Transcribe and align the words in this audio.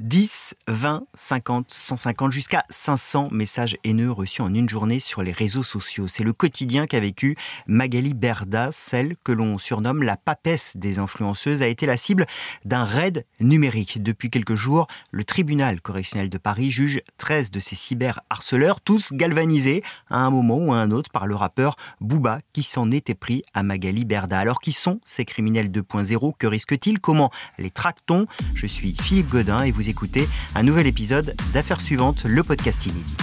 10, 0.00 0.54
20, 0.66 1.02
50, 1.12 1.66
150, 1.68 2.32
jusqu'à 2.32 2.64
500 2.70 3.28
messages 3.32 3.76
haineux 3.84 4.10
reçus 4.10 4.40
en 4.40 4.54
une 4.54 4.68
journée 4.68 4.98
sur 4.98 5.22
les 5.22 5.32
réseaux 5.32 5.62
sociaux. 5.62 6.08
C'est 6.08 6.24
le 6.24 6.32
quotidien 6.32 6.86
qu'a 6.86 7.00
vécu 7.00 7.36
Magali 7.66 8.14
Berda, 8.14 8.70
celle 8.72 9.16
que 9.24 9.32
l'on 9.32 9.58
surnomme 9.58 10.02
la 10.02 10.16
papesse 10.16 10.78
des 10.78 10.98
influenceuses, 10.98 11.60
a 11.60 11.66
été 11.66 11.84
la 11.84 11.98
cible 11.98 12.24
d'un 12.64 12.84
raid 12.84 13.26
numérique. 13.40 14.02
Depuis 14.02 14.30
quelques 14.30 14.54
jours, 14.54 14.86
le 15.10 15.22
tribunal 15.22 15.82
correctionnel 15.82 16.30
de 16.30 16.38
Paris 16.38 16.70
juge 16.70 17.02
13 17.18 17.50
de 17.50 17.60
ces 17.60 17.76
cyberharceleurs, 17.76 18.80
tous 18.80 19.12
galvanisés 19.12 19.82
à 20.08 20.20
un 20.20 20.30
moment 20.30 20.56
ou 20.56 20.72
à 20.72 20.78
un 20.78 20.92
autre 20.92 21.10
par 21.10 21.26
le 21.26 21.34
rappeur 21.34 21.76
Booba 22.00 22.40
qui 22.54 22.62
s'en 22.62 22.90
était 22.90 23.14
pris 23.14 23.42
à 23.52 23.62
Magali 23.62 24.06
Berda. 24.06 24.38
Alors 24.38 24.60
qui 24.60 24.72
sont 24.72 24.98
ces 25.04 25.26
criminels 25.26 25.70
2.0 25.70 26.32
Que 26.38 26.46
risquent-ils 26.46 27.00
Comment 27.00 27.30
les 27.58 27.70
traque-t-on? 27.70 28.26
Je 28.54 28.66
suis 28.66 28.96
Philippe 28.98 29.28
Godin 29.28 29.62
et 29.62 29.70
vous 29.70 29.89
écoutez 29.90 30.28
un 30.54 30.62
nouvel 30.62 30.86
épisode 30.86 31.34
d'Affaires 31.52 31.80
suivantes, 31.80 32.24
le 32.24 32.42
podcast 32.44 32.86
inédit. 32.86 33.16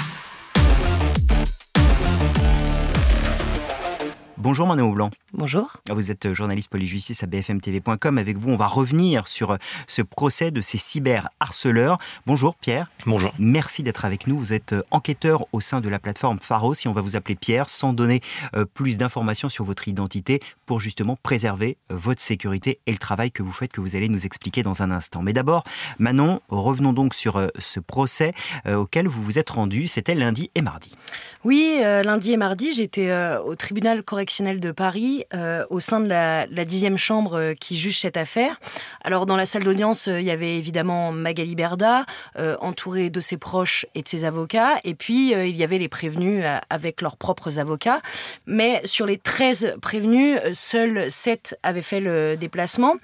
Bonjour 4.38 4.67
Manon 4.67 4.89
Blanc. 4.91 5.09
Bonjour. 5.39 5.71
Vous 5.91 6.09
êtes 6.09 6.33
journaliste 6.33 6.71
police-justice 6.71 7.21
à 7.21 7.27
bfmtv.com. 7.27 8.17
Avec 8.17 8.37
vous, 8.37 8.49
on 8.49 8.55
va 8.55 8.65
revenir 8.65 9.27
sur 9.27 9.51
euh, 9.51 9.57
ce 9.85 10.01
procès 10.01 10.49
de 10.49 10.61
ces 10.61 10.79
cyberharceleurs. 10.79 11.99
Bonjour 12.25 12.55
Pierre. 12.55 12.89
Bonjour. 13.05 13.31
Merci 13.37 13.83
d'être 13.83 14.03
avec 14.03 14.25
nous. 14.25 14.35
Vous 14.35 14.51
êtes 14.51 14.73
euh, 14.73 14.81
enquêteur 14.89 15.45
au 15.51 15.61
sein 15.61 15.79
de 15.79 15.89
la 15.89 15.99
plateforme 15.99 16.39
Pharos 16.41 16.73
si 16.73 16.87
on 16.87 16.91
va 16.91 17.01
vous 17.01 17.15
appeler 17.15 17.35
Pierre 17.35 17.69
sans 17.69 17.93
donner 17.93 18.21
euh, 18.55 18.65
plus 18.65 18.97
d'informations 18.97 19.47
sur 19.47 19.63
votre 19.63 19.87
identité 19.87 20.39
pour 20.65 20.79
justement 20.79 21.15
préserver 21.21 21.77
votre 21.91 22.19
sécurité 22.19 22.79
et 22.88 22.91
le 22.91 22.97
travail 22.97 23.29
que 23.29 23.43
vous 23.43 23.51
faites 23.51 23.71
que 23.71 23.79
vous 23.79 23.95
allez 23.95 24.09
nous 24.09 24.25
expliquer 24.25 24.63
dans 24.63 24.81
un 24.81 24.89
instant. 24.89 25.21
Mais 25.21 25.33
d'abord, 25.33 25.63
Manon, 25.99 26.41
revenons 26.49 26.93
donc 26.93 27.13
sur 27.13 27.47
ce 27.59 27.79
procès 27.79 28.33
auquel 28.67 29.07
vous 29.07 29.23
vous 29.23 29.38
êtes 29.38 29.51
rendu. 29.51 29.88
C'était 29.88 30.15
lundi 30.15 30.49
et 30.55 30.61
mardi. 30.61 30.94
Oui, 31.45 31.79
lundi 31.81 32.33
et 32.33 32.38
mardi, 32.38 32.73
j'étais 32.73 33.09
au 33.45 33.55
tribunal 33.55 34.03
correctionnel 34.03 34.59
de 34.59 34.72
Paris 34.72 35.23
euh, 35.33 35.66
au 35.70 35.80
sein 35.80 36.00
de 36.00 36.08
la, 36.08 36.45
dixième 36.66 36.97
chambre 36.97 37.38
euh, 37.38 37.53
qui 37.53 37.78
juge 37.78 38.00
cette 38.00 38.17
affaire. 38.17 38.59
Alors 39.03 39.25
dans 39.25 39.36
la 39.36 39.45
salle 39.45 39.64
d'audience, 39.64 40.08
euh, 40.08 40.22
il 40.22 40.25
y 40.25 40.31
avait 40.31 40.58
évidemment 40.58 41.11
Magali 41.11 41.56
Berda, 41.56 42.06
entourée 42.61 43.09
de 43.09 43.19
ses 43.19 43.38
proches 43.38 43.86
et 43.95 44.02
de 44.02 44.08
ses 44.08 44.25
avocats, 44.25 44.75
et 44.84 44.94
puis 44.94 45.31
il 45.31 45.56
y 45.56 45.64
avait 45.64 45.78
les 45.78 45.88
prévenus 45.88 46.44
avec 46.69 47.02
leurs 47.02 47.17
propres 47.17 47.59
avocats. 47.59 48.02
Mais 48.45 48.81
sur 48.86 49.06
les 49.06 49.17
13 49.17 49.75
prévenus, 49.81 50.39
seuls 50.53 51.09
7 51.09 51.58
avaient 51.64 51.81
fait 51.81 52.00
le 52.00 52.36
déplacement. 52.38 52.95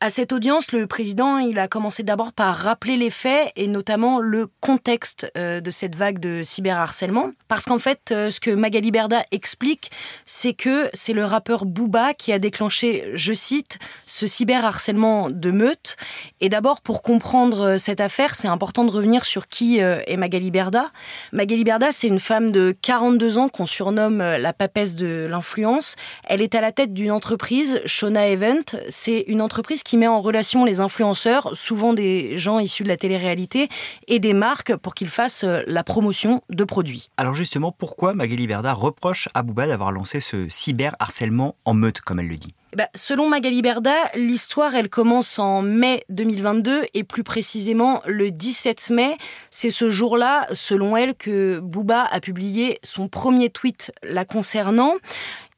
À 0.00 0.10
cette 0.10 0.32
audience, 0.32 0.70
le 0.70 0.86
président, 0.86 1.38
il 1.38 1.58
a 1.58 1.66
commencé 1.66 2.04
d'abord 2.04 2.32
par 2.32 2.54
rappeler 2.54 2.96
les 2.96 3.10
faits 3.10 3.50
et 3.56 3.66
notamment 3.66 4.20
le 4.20 4.46
contexte 4.60 5.28
euh, 5.36 5.60
de 5.60 5.72
cette 5.72 5.96
vague 5.96 6.20
de 6.20 6.42
cyberharcèlement. 6.44 7.32
Parce 7.48 7.64
qu'en 7.64 7.80
fait, 7.80 8.12
euh, 8.12 8.30
ce 8.30 8.38
que 8.38 8.52
Magali 8.52 8.92
Berda 8.92 9.24
explique, 9.32 9.90
c'est 10.24 10.52
que 10.52 10.88
c'est 10.92 11.14
le 11.14 11.24
rappeur 11.24 11.64
Booba 11.64 12.14
qui 12.14 12.32
a 12.32 12.38
déclenché, 12.38 13.10
je 13.14 13.32
cite, 13.32 13.80
ce 14.06 14.28
cyberharcèlement 14.28 15.30
de 15.30 15.50
meute. 15.50 15.96
Et 16.40 16.48
d'abord, 16.48 16.80
pour 16.80 17.02
comprendre 17.02 17.62
euh, 17.62 17.78
cette 17.78 18.00
affaire, 18.00 18.36
c'est 18.36 18.46
important 18.46 18.84
de 18.84 18.92
revenir 18.92 19.24
sur 19.24 19.48
qui 19.48 19.78
est 19.78 20.16
Magali 20.16 20.52
Berda. 20.52 20.92
Magali 21.32 21.64
Berda, 21.64 21.90
c'est 21.90 22.06
une 22.06 22.20
femme 22.20 22.52
de 22.52 22.72
42 22.82 23.36
ans 23.36 23.48
qu'on 23.48 23.66
surnomme 23.66 24.18
la 24.18 24.52
papesse 24.52 24.94
de 24.94 25.26
l'influence. 25.28 25.96
Elle 26.22 26.40
est 26.40 26.54
à 26.54 26.60
la 26.60 26.70
tête 26.70 26.94
d'une 26.94 27.10
entreprise, 27.10 27.80
Shona 27.84 28.28
Event. 28.28 28.62
C'est 28.88 29.24
une 29.26 29.42
entreprise 29.42 29.82
qui 29.88 29.96
met 29.96 30.06
en 30.06 30.20
relation 30.20 30.66
les 30.66 30.80
influenceurs, 30.80 31.48
souvent 31.54 31.94
des 31.94 32.36
gens 32.36 32.58
issus 32.58 32.82
de 32.82 32.88
la 32.88 32.98
télé-réalité, 32.98 33.70
et 34.06 34.18
des 34.18 34.34
marques 34.34 34.76
pour 34.76 34.92
qu'ils 34.94 35.08
fassent 35.08 35.44
euh, 35.44 35.62
la 35.66 35.82
promotion 35.82 36.42
de 36.50 36.62
produits. 36.64 37.08
Alors 37.16 37.32
justement, 37.32 37.72
pourquoi 37.72 38.12
Magali 38.12 38.46
Berda 38.46 38.74
reproche 38.74 39.30
à 39.32 39.42
Bouba 39.42 39.66
d'avoir 39.66 39.90
lancé 39.90 40.20
ce 40.20 40.46
cyberharcèlement 40.50 41.56
en 41.64 41.72
meute, 41.72 42.02
comme 42.02 42.20
elle 42.20 42.28
le 42.28 42.36
dit? 42.36 42.52
Bah, 42.76 42.86
selon 42.94 43.30
Magali 43.30 43.62
Berda, 43.62 43.94
l'histoire, 44.14 44.74
elle 44.74 44.90
commence 44.90 45.38
en 45.38 45.62
mai 45.62 46.04
2022 46.10 46.82
et 46.92 47.02
plus 47.02 47.24
précisément 47.24 48.02
le 48.06 48.30
17 48.30 48.90
mai. 48.90 49.16
C'est 49.48 49.70
ce 49.70 49.88
jour-là, 49.88 50.46
selon 50.52 50.98
elle, 50.98 51.14
que 51.14 51.60
Bouba 51.60 52.02
a 52.02 52.20
publié 52.20 52.78
son 52.82 53.08
premier 53.08 53.48
tweet 53.48 53.90
la 54.02 54.26
concernant. 54.26 54.92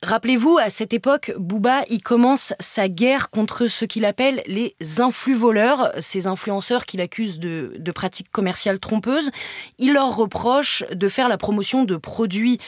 Rappelez-vous, 0.03 0.57
à 0.57 0.71
cette 0.71 0.95
époque, 0.95 1.31
Booba, 1.37 1.83
il 1.91 2.03
commence 2.03 2.55
sa 2.59 2.89
guerre 2.89 3.29
contre 3.29 3.67
ce 3.67 3.85
qu'il 3.85 4.07
appelle 4.07 4.43
les 4.47 4.75
influx 4.99 5.35
voleurs, 5.35 5.93
ces 5.99 6.27
influenceurs 6.27 6.87
qu'il 6.87 7.03
accuse 7.03 7.39
de, 7.39 7.93
pratiques 7.95 8.31
commerciales 8.33 8.79
trompeuses. 8.79 9.31
Il 9.79 9.93
leur 9.93 10.17
reproche 10.17 10.85
de 10.91 11.09
faire 11.11 11.29
la 11.29 11.37
promotion 11.37 11.85
de 11.85 11.97
produits 11.97 12.59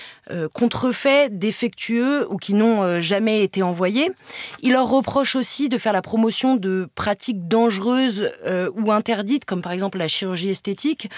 contrefaits, 0.52 1.38
défectueux 1.38 2.26
ou 2.30 2.36
qui 2.36 2.54
n'ont 2.54 2.82
euh, 2.82 3.00
jamais 3.00 3.42
été 3.42 3.62
envoyés. 3.62 4.10
Il 4.62 4.72
leur 4.72 4.88
reproche 4.88 5.36
aussi 5.36 5.68
de 5.68 5.78
faire 5.78 5.92
la 5.92 6.02
promotion 6.02 6.56
de 6.56 6.88
pratiques 6.94 7.48
dangereuses 7.48 8.30
euh, 8.46 8.70
ou 8.74 8.92
interdites, 8.92 9.44
comme 9.44 9.62
par 9.62 9.72
exemple 9.72 9.98
la 9.98 10.08
chirurgie 10.08 10.50
esthétique 10.50 11.10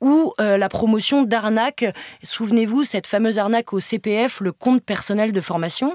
ou 0.00 0.32
euh, 0.40 0.56
la 0.56 0.68
promotion 0.68 1.22
d'arnaques. 1.22 1.84
Souvenez-vous, 2.22 2.84
cette 2.84 3.06
fameuse 3.06 3.38
arnaque 3.38 3.72
au 3.72 3.80
CPF, 3.80 4.40
le 4.40 4.52
compte 4.52 4.82
personnel 4.82 5.32
de 5.32 5.40
formation. 5.40 5.94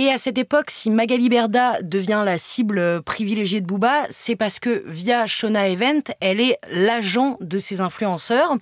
Et 0.00 0.10
à 0.12 0.16
cette 0.16 0.38
époque, 0.38 0.70
si 0.70 0.90
Magali 0.90 1.28
Berda 1.28 1.82
devient 1.82 2.22
la 2.24 2.38
cible 2.38 3.02
privilégiée 3.02 3.60
de 3.60 3.66
Booba, 3.66 4.02
c'est 4.10 4.36
parce 4.36 4.60
que 4.60 4.84
via 4.86 5.26
Shona 5.26 5.66
Event, 5.66 6.02
elle 6.20 6.40
est 6.40 6.56
l'agent 6.70 7.36
de 7.40 7.58
ces 7.58 7.80
influenceurs. 7.80 8.54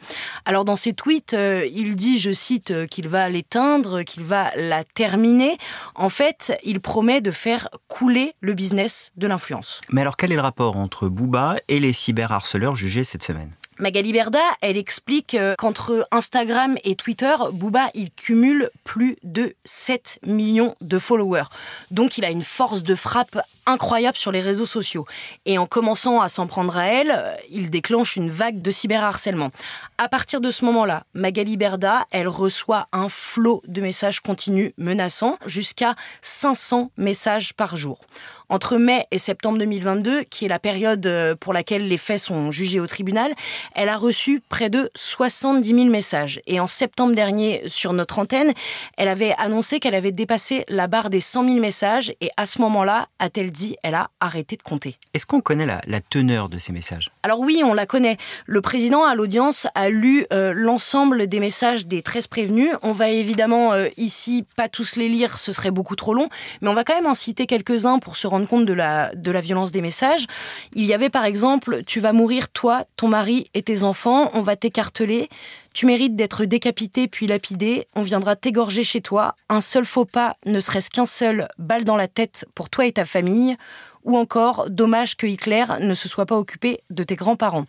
Alors 0.47 0.65
dans 0.65 0.77
ses 0.77 0.95
tweets, 0.95 1.35
euh, 1.35 1.69
il 1.71 1.95
dit, 1.95 2.19
je 2.21 2.33
cite, 2.33 2.71
euh, 2.71 2.87
qu'il 2.87 3.09
va 3.09 3.29
l'éteindre, 3.29 4.03
qu'il 4.03 4.25
va 4.25 4.51
la 4.57 4.83
terminer. 4.83 5.59
En 5.95 6.09
fait, 6.09 6.57
il 6.65 6.81
promet 6.81 7.21
de 7.21 7.33
faire 7.33 7.69
couler 7.87 8.33
le 8.41 8.55
business 8.55 9.13
de 9.19 9.27
l'influence. 9.27 9.83
Mais 9.93 10.01
alors 10.01 10.17
quel 10.17 10.33
est 10.33 10.37
le 10.37 10.41
rapport 10.41 10.79
entre 10.79 11.11
Booba 11.11 11.57
et 11.69 11.81
les 11.81 11.93
cyberharceleurs 11.93 12.77
jugés 12.77 13.05
cette 13.05 13.23
semaine? 13.23 13.51
Magali 13.79 14.13
Berda, 14.13 14.41
elle 14.63 14.79
explique 14.79 15.35
euh, 15.35 15.55
qu'entre 15.59 16.09
Instagram 16.11 16.77
et 16.85 16.95
Twitter, 16.95 17.35
Booba, 17.53 17.91
il 17.95 18.11
cumule 18.11 18.71
plus 18.85 19.17
de 19.23 19.55
7 19.67 20.21
millions 20.25 20.75
de 20.81 20.99
followers. 20.99 21.49
Donc 21.91 22.17
il 22.17 22.25
a 22.25 22.31
une 22.31 22.43
force 22.43 22.83
de 22.83 22.95
frappe 22.95 23.39
incroyable 23.67 24.17
sur 24.17 24.33
les 24.33 24.41
réseaux 24.41 24.67
sociaux. 24.67 25.07
Et 25.45 25.59
en 25.59 25.67
commençant 25.67 26.21
à 26.21 26.29
s'en 26.29 26.47
prendre 26.47 26.77
à 26.77 26.87
elle, 26.87 27.13
euh, 27.15 27.35
il 27.51 27.71
déclenche 27.71 28.17
une 28.17 28.31
vague 28.31 28.63
de 28.63 28.71
cyberharcèlement. 28.71 29.51
À 29.99 30.09
partir 30.09 30.41
de 30.41 30.51
ce 30.51 30.65
moment-là, 30.65 31.05
Magali 31.15 31.57
Berda, 31.57 32.05
elle 32.11 32.29
reçoit 32.29 32.87
un 32.93 33.09
flot 33.09 33.63
de 33.67 33.81
messages 33.81 34.21
continus 34.21 34.73
menaçants, 34.79 35.39
jusqu'à 35.47 35.95
500 36.23 36.91
messages 36.97 37.55
par 37.55 37.77
jour. 37.77 38.01
Entre 38.49 38.77
mai 38.77 39.07
et 39.11 39.19
septembre 39.19 39.59
2022, 39.59 40.23
qui 40.23 40.45
est 40.45 40.49
la 40.49 40.61
période 40.61 41.05
euh, 41.07 41.35
pour 41.35 41.53
laquelle 41.53 41.89
les 41.89 41.99
faits 41.99 42.21
sont 42.21 42.53
jugés 42.53 42.79
au 42.79 42.87
tribunal, 42.87 43.35
elle 43.75 43.89
a 43.89 43.97
reçu 43.97 44.41
près 44.49 44.71
de 44.71 44.89
70 44.95 45.69
000 45.75 45.87
messages. 45.87 46.41
Et 46.47 46.61
en 46.61 46.69
septembre 46.69 47.15
dernier, 47.15 47.63
sur 47.67 47.93
notre 47.93 48.21
antenne, 48.21 48.53
elle 48.97 49.09
avait 49.09 49.35
annoncé 49.39 49.81
qu'elle 49.81 49.97
avait 49.97 50.13
dépassé 50.13 50.65
la 50.69 50.87
barre 50.87 51.11
des 51.11 51.21
100 51.21 51.45
000 51.45 51.57
messages. 51.57 52.15
Et 52.21 52.31
à 52.37 52.47
ce 52.47 52.61
moment-là, 52.61 53.09
a-t-elle 53.19 53.51
dit, 53.57 53.77
elle 53.83 53.95
a 53.95 54.11
arrêté 54.21 54.57
de 54.57 54.63
compter. 54.63 54.97
Est-ce 55.15 55.27
qu'on 55.27 55.41
connaît 55.41 55.67
la, 55.67 56.01
teneur 56.01 56.49
de 56.49 56.59
ces 56.59 56.73
messages? 56.73 57.11
Alors 57.23 57.41
oui, 57.41 57.63
on 57.65 57.75
la 57.75 57.87
connaît. 57.87 58.19
Le 58.45 58.61
président, 58.61 59.05
à 59.05 59.15
l'audience, 59.15 59.67
a 59.75 59.89
lu 59.89 60.27
euh, 60.33 60.53
l'ensemble 60.55 61.27
des 61.27 61.41
messages 61.41 61.87
des 61.87 62.03
13 62.03 62.27
prévenus. 62.27 62.71
On 62.83 62.93
va 62.93 63.09
évidemment 63.09 63.73
euh, 63.73 63.89
ici 63.97 64.45
pas 64.57 64.69
tous 64.69 64.97
les 64.97 65.09
lire, 65.09 65.39
ce 65.39 65.53
serait 65.53 65.71
beaucoup 65.71 65.97
trop 65.97 66.15
long, 66.15 66.29
mais 66.61 66.69
on 66.69 66.75
va 66.75 66.85
quand 66.85 66.95
même 66.95 67.07
en 67.07 67.15
citer 67.15 67.47
quelques-uns 67.47 67.99
pour 67.99 68.17
se 68.17 68.27
rendre 68.27 68.47
compte 68.47 68.67
de 68.67 68.73
la, 68.75 69.15
de 69.15 69.31
la 69.31 69.41
violence 69.41 69.73
des 69.73 69.81
messages. 69.81 70.27
Il 70.75 70.85
y 70.85 70.95
avait 70.95 71.11
par 71.11 71.25
exemple, 71.25 71.83
tu 71.87 72.01
vas 72.01 72.13
mourir 72.13 72.51
toi, 72.51 72.85
ton 72.97 73.09
mari 73.09 73.51
et 73.55 73.63
tes 73.63 73.83
enfants, 73.83 74.31
on 74.35 74.43
va 74.43 74.57
t'écarteler. 74.57 75.29
Tu 75.77 75.85
mérites 75.85 76.17
d'être 76.17 76.47
décapité 76.47 77.07
puis 77.07 77.27
lapidé, 77.27 77.87
on 77.95 78.03
viendra 78.03 78.35
t'égorger 78.35 78.83
chez 78.83 79.03
toi. 79.03 79.35
Un 79.51 79.61
seul 79.61 79.85
faux 79.85 80.07
pas, 80.07 80.39
ne 80.47 80.59
serait-ce 80.59 80.89
qu'un 80.89 81.05
seul 81.05 81.49
balle 81.59 81.85
dans 81.85 81.97
la 81.97 82.09
tête 82.09 82.47
pour 82.55 82.71
toi 82.71 82.87
et 82.87 82.93
ta 82.93 83.05
famille 83.05 83.59
ou 84.07 84.17
encore 84.17 84.71
dommage 84.71 85.17
que 85.17 85.27
Hitler 85.27 85.65
ne 85.81 85.95
se 85.95 86.09
soit 86.09 86.25
pas 86.25 86.37
occupé 86.37 86.81
de 86.91 87.03
tes 87.03 87.17
grands-parents. 87.17 87.67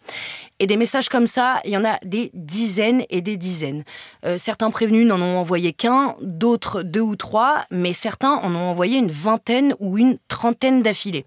Et 0.60 0.68
des 0.68 0.78
messages 0.78 1.10
comme 1.10 1.28
ça, 1.28 1.60
il 1.66 1.72
y 1.72 1.78
en 1.78 1.86
a 1.86 1.98
des 2.04 2.32
dizaines 2.34 3.04
et 3.10 3.22
des 3.22 3.38
dizaines. 3.38 3.84
Euh, 4.26 4.38
certains 4.38 4.72
prévenus 4.72 5.06
n'en 5.06 5.22
ont 5.22 5.38
envoyé 5.38 5.74
qu'un, 5.74 6.16
d'autres 6.22 6.84
deux 6.84 7.02
ou 7.02 7.16
trois, 7.16 7.66
mais 7.70 7.94
certains 7.94 8.34
en 8.34 8.56
ont 8.56 8.70
envoyé 8.70 8.98
une 8.98 9.12
vingtaine 9.12 9.76
ou 9.80 9.98
une 9.98 10.18
trentaine 10.28 10.82
d'affilés. 10.82 11.26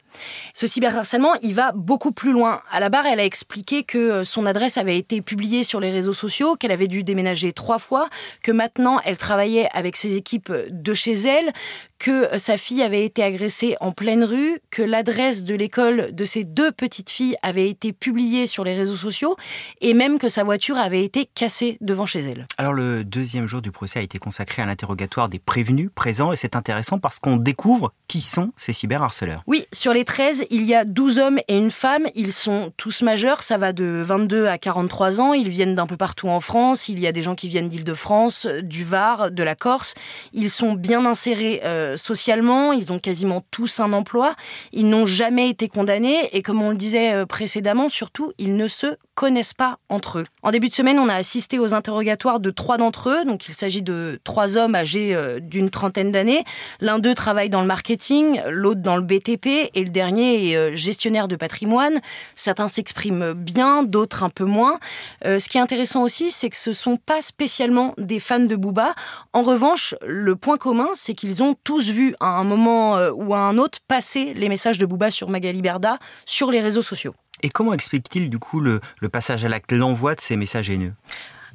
Ce 0.52 0.66
cyberharcèlement, 0.66 1.34
il 1.42 1.54
va 1.54 1.72
beaucoup 1.72 2.12
plus 2.12 2.32
loin. 2.32 2.60
À 2.72 2.80
la 2.80 2.88
barre, 2.88 3.06
elle 3.06 3.20
a 3.20 3.24
expliqué 3.24 3.82
que 3.82 3.98
euh, 3.98 4.24
son 4.24 4.46
adresse 4.46 4.78
avait 4.78 4.98
été 4.98 5.20
publiée 5.20 5.64
sur 5.64 5.80
les 5.80 5.90
réseaux 5.90 6.12
sociaux, 6.12 6.56
qu'elle 6.56 6.72
avait 6.72 6.88
dû 6.88 7.04
déménager 7.04 7.52
trois 7.52 7.78
fois, 7.78 8.08
que 8.42 8.52
maintenant 8.52 9.00
elle 9.04 9.16
travaillait 9.16 9.68
avec 9.72 9.96
ses 9.96 10.16
équipes 10.16 10.52
de 10.70 10.94
chez 10.94 11.12
elle, 11.12 11.52
que 12.00 12.38
sa 12.38 12.56
fille 12.56 12.82
avait 12.82 13.04
été 13.04 13.22
agressée 13.22 13.76
en 13.80 13.92
pleine 13.92 14.24
rue, 14.24 14.58
que 14.70 14.82
l'adresse 14.82 15.44
de 15.44 15.54
l'école 15.54 16.12
de 16.12 16.24
ses 16.24 16.44
deux 16.44 16.72
petites 16.72 17.10
filles 17.10 17.36
avait 17.42 17.68
été 17.68 17.92
publiée 17.92 18.46
sur 18.46 18.64
les 18.64 18.74
réseaux 18.74 18.96
sociaux 18.96 19.36
et 19.82 19.92
même 19.92 20.18
que 20.18 20.28
sa 20.28 20.42
voiture 20.42 20.78
avait 20.78 21.04
été 21.04 21.26
cassée 21.26 21.76
devant 21.82 22.06
chez 22.06 22.20
elle. 22.20 22.46
Alors 22.56 22.72
le 22.72 23.04
deuxième 23.04 23.46
jour 23.46 23.60
du 23.60 23.70
procès 23.70 23.98
a 23.98 24.02
été 24.02 24.18
consacré 24.18 24.62
à 24.62 24.66
l'interrogatoire 24.66 25.28
des 25.28 25.38
prévenus 25.38 25.90
présents 25.94 26.32
et 26.32 26.36
c'est 26.36 26.56
intéressant 26.56 26.98
parce 26.98 27.18
qu'on 27.18 27.36
découvre 27.36 27.92
qui 28.08 28.22
sont 28.22 28.52
ces 28.56 28.72
cyberharceleurs. 28.72 29.42
Oui, 29.46 29.66
sur 29.70 29.92
les 29.92 30.04
13, 30.04 30.46
il 30.50 30.64
y 30.64 30.74
a 30.74 30.86
12 30.86 31.18
hommes 31.18 31.38
et 31.48 31.56
une 31.56 31.70
femme. 31.70 32.06
Ils 32.14 32.32
sont 32.32 32.72
tous 32.78 33.02
majeurs, 33.02 33.42
ça 33.42 33.58
va 33.58 33.74
de 33.74 34.02
22 34.06 34.46
à 34.46 34.56
43 34.56 35.20
ans. 35.20 35.34
Ils 35.34 35.50
viennent 35.50 35.74
d'un 35.74 35.86
peu 35.86 35.98
partout 35.98 36.28
en 36.28 36.40
France. 36.40 36.88
Il 36.88 36.98
y 36.98 37.06
a 37.06 37.12
des 37.12 37.22
gens 37.22 37.34
qui 37.34 37.48
viennent 37.48 37.68
d'Île-de-France, 37.68 38.46
du 38.62 38.84
Var, 38.84 39.30
de 39.30 39.42
la 39.42 39.54
Corse. 39.54 39.94
Ils 40.32 40.50
sont 40.50 40.72
bien 40.72 41.04
insérés 41.04 41.60
euh, 41.64 41.89
socialement. 41.96 42.72
Ils 42.72 42.92
ont 42.92 42.98
quasiment 42.98 43.42
tous 43.50 43.80
un 43.80 43.92
emploi. 43.92 44.34
Ils 44.72 44.88
n'ont 44.88 45.06
jamais 45.06 45.48
été 45.48 45.68
condamnés. 45.68 46.28
Et 46.32 46.42
comme 46.42 46.62
on 46.62 46.70
le 46.70 46.76
disait 46.76 47.14
euh, 47.14 47.26
précédemment, 47.26 47.88
surtout, 47.88 48.32
ils 48.38 48.56
ne 48.56 48.68
se 48.68 48.96
connaissent 49.14 49.54
pas 49.54 49.78
entre 49.88 50.20
eux. 50.20 50.24
En 50.42 50.50
début 50.50 50.68
de 50.68 50.74
semaine, 50.74 50.98
on 50.98 51.08
a 51.08 51.14
assisté 51.14 51.58
aux 51.58 51.74
interrogatoires 51.74 52.40
de 52.40 52.50
trois 52.50 52.78
d'entre 52.78 53.10
eux. 53.10 53.24
Donc, 53.24 53.48
il 53.48 53.54
s'agit 53.54 53.82
de 53.82 54.18
trois 54.24 54.56
hommes 54.56 54.74
âgés 54.74 55.14
euh, 55.14 55.40
d'une 55.40 55.70
trentaine 55.70 56.10
d'années. 56.10 56.44
L'un 56.80 56.98
d'eux 56.98 57.14
travaille 57.14 57.50
dans 57.50 57.60
le 57.60 57.66
marketing, 57.66 58.40
l'autre 58.48 58.80
dans 58.80 58.96
le 58.96 59.02
BTP 59.02 59.70
et 59.74 59.84
le 59.84 59.90
dernier 59.90 60.50
est 60.50 60.76
gestionnaire 60.76 61.28
de 61.28 61.36
patrimoine. 61.36 62.00
Certains 62.34 62.68
s'expriment 62.68 63.32
bien, 63.32 63.82
d'autres 63.82 64.22
un 64.22 64.30
peu 64.30 64.44
moins. 64.44 64.78
ce 65.24 65.48
qui 65.48 65.58
est 65.58 65.60
intéressant 65.60 66.02
aussi, 66.02 66.30
c'est 66.30 66.48
que 66.48 66.56
ce 66.56 66.72
sont 66.72 66.96
pas 66.96 67.22
spécialement 67.22 67.94
des 67.98 68.20
fans 68.20 68.40
de 68.40 68.56
Booba. 68.56 68.94
En 69.32 69.42
revanche, 69.42 69.94
le 70.06 70.36
point 70.36 70.56
commun, 70.56 70.88
c'est 70.94 71.14
qu'ils 71.14 71.42
ont 71.42 71.54
tous 71.64 71.79
vu 71.88 72.14
à 72.20 72.38
un 72.38 72.44
moment 72.44 72.96
euh, 72.96 73.10
ou 73.12 73.34
à 73.34 73.38
un 73.38 73.58
autre 73.58 73.78
passer 73.86 74.34
les 74.34 74.48
messages 74.48 74.78
de 74.78 74.86
Booba 74.86 75.10
sur 75.10 75.30
Magali 75.30 75.62
Berda 75.62 75.98
sur 76.24 76.50
les 76.50 76.60
réseaux 76.60 76.82
sociaux. 76.82 77.14
Et 77.42 77.48
comment 77.48 77.72
explique-t-il 77.72 78.28
du 78.28 78.38
coup 78.38 78.60
le, 78.60 78.80
passage 79.10 79.44
à 79.44 79.48
l'acte, 79.48 79.72
l'envoi 79.72 80.14
de 80.14 80.20
ces 80.20 80.36
messages 80.36 80.68
haineux? 80.68 80.92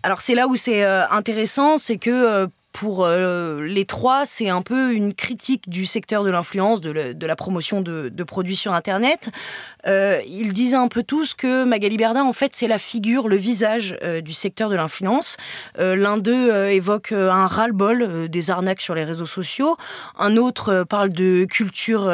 Alors 0.04 0.22
c'est 0.22 0.36
là 0.36 0.48
où 0.48 0.56
c'est 0.56 0.84
euh, 0.84 1.08
intéressant, 1.10 1.78
c'est 1.78 1.98
que 1.98 2.10
euh, 2.10 2.48
pour 2.76 3.06
euh, 3.06 3.62
les 3.62 3.86
trois, 3.86 4.26
c'est 4.26 4.50
un 4.50 4.62
peu 4.62 4.94
une 4.94 5.14
critique 5.14 5.70
du 5.70 5.86
secteur 5.86 6.26
de 6.26 6.30
l'influence, 6.30 6.82
de, 6.82 6.92
la 7.26 7.36
promotion 7.38 7.80
de, 7.80 8.24
produits 8.26 8.58
sur 8.58 8.74
Internet. 8.74 9.30
Euh, 9.88 10.20
ils 10.28 10.52
disaient 10.52 10.76
un 10.76 10.90
peu 10.90 11.02
tous 11.02 11.36
que 11.36 11.64
Magali 11.64 11.96
Berda, 11.96 12.26
en 12.26 12.34
fait, 12.34 12.52
c'est 12.54 12.68
la 12.68 12.78
figure, 12.78 13.30
le 13.30 13.38
visage 13.38 13.96
euh, 14.04 14.20
du 14.20 14.34
secteur 14.34 14.70
de 14.70 14.76
l'influence. 14.76 15.38
L'un 15.78 16.18
d'eux 16.18 16.68
évoque 16.68 17.14
un 17.14 17.48
ras-le-bol 17.48 18.28
des 18.28 18.52
arnaques 18.52 18.82
sur 18.82 18.94
les 18.94 19.06
réseaux 19.06 19.26
sociaux. 19.26 19.78
Un 20.20 20.36
autre 20.36 20.84
parle 20.84 21.10
de 21.10 21.46
culture 21.46 22.12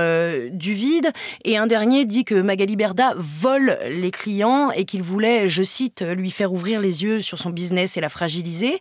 du 0.52 0.74
vide. 0.74 1.12
Et 1.44 1.58
un 1.58 1.66
dernier 1.66 2.06
dit 2.06 2.24
que 2.24 2.40
Magali 2.40 2.76
Berda 2.76 3.14
vole 3.16 3.80
les 3.90 4.12
clients 4.12 4.70
et 4.72 4.86
qu'il 4.86 5.02
voulait, 5.02 5.50
je 5.50 5.64
cite, 5.64 6.02
lui 6.02 6.30
faire 6.30 6.54
ouvrir 6.54 6.80
les 6.80 7.04
yeux 7.04 7.20
sur 7.20 7.40
son 7.40 7.50
business 7.50 7.98
et 7.98 8.02
la 8.02 8.10
fragiliser. 8.10 8.80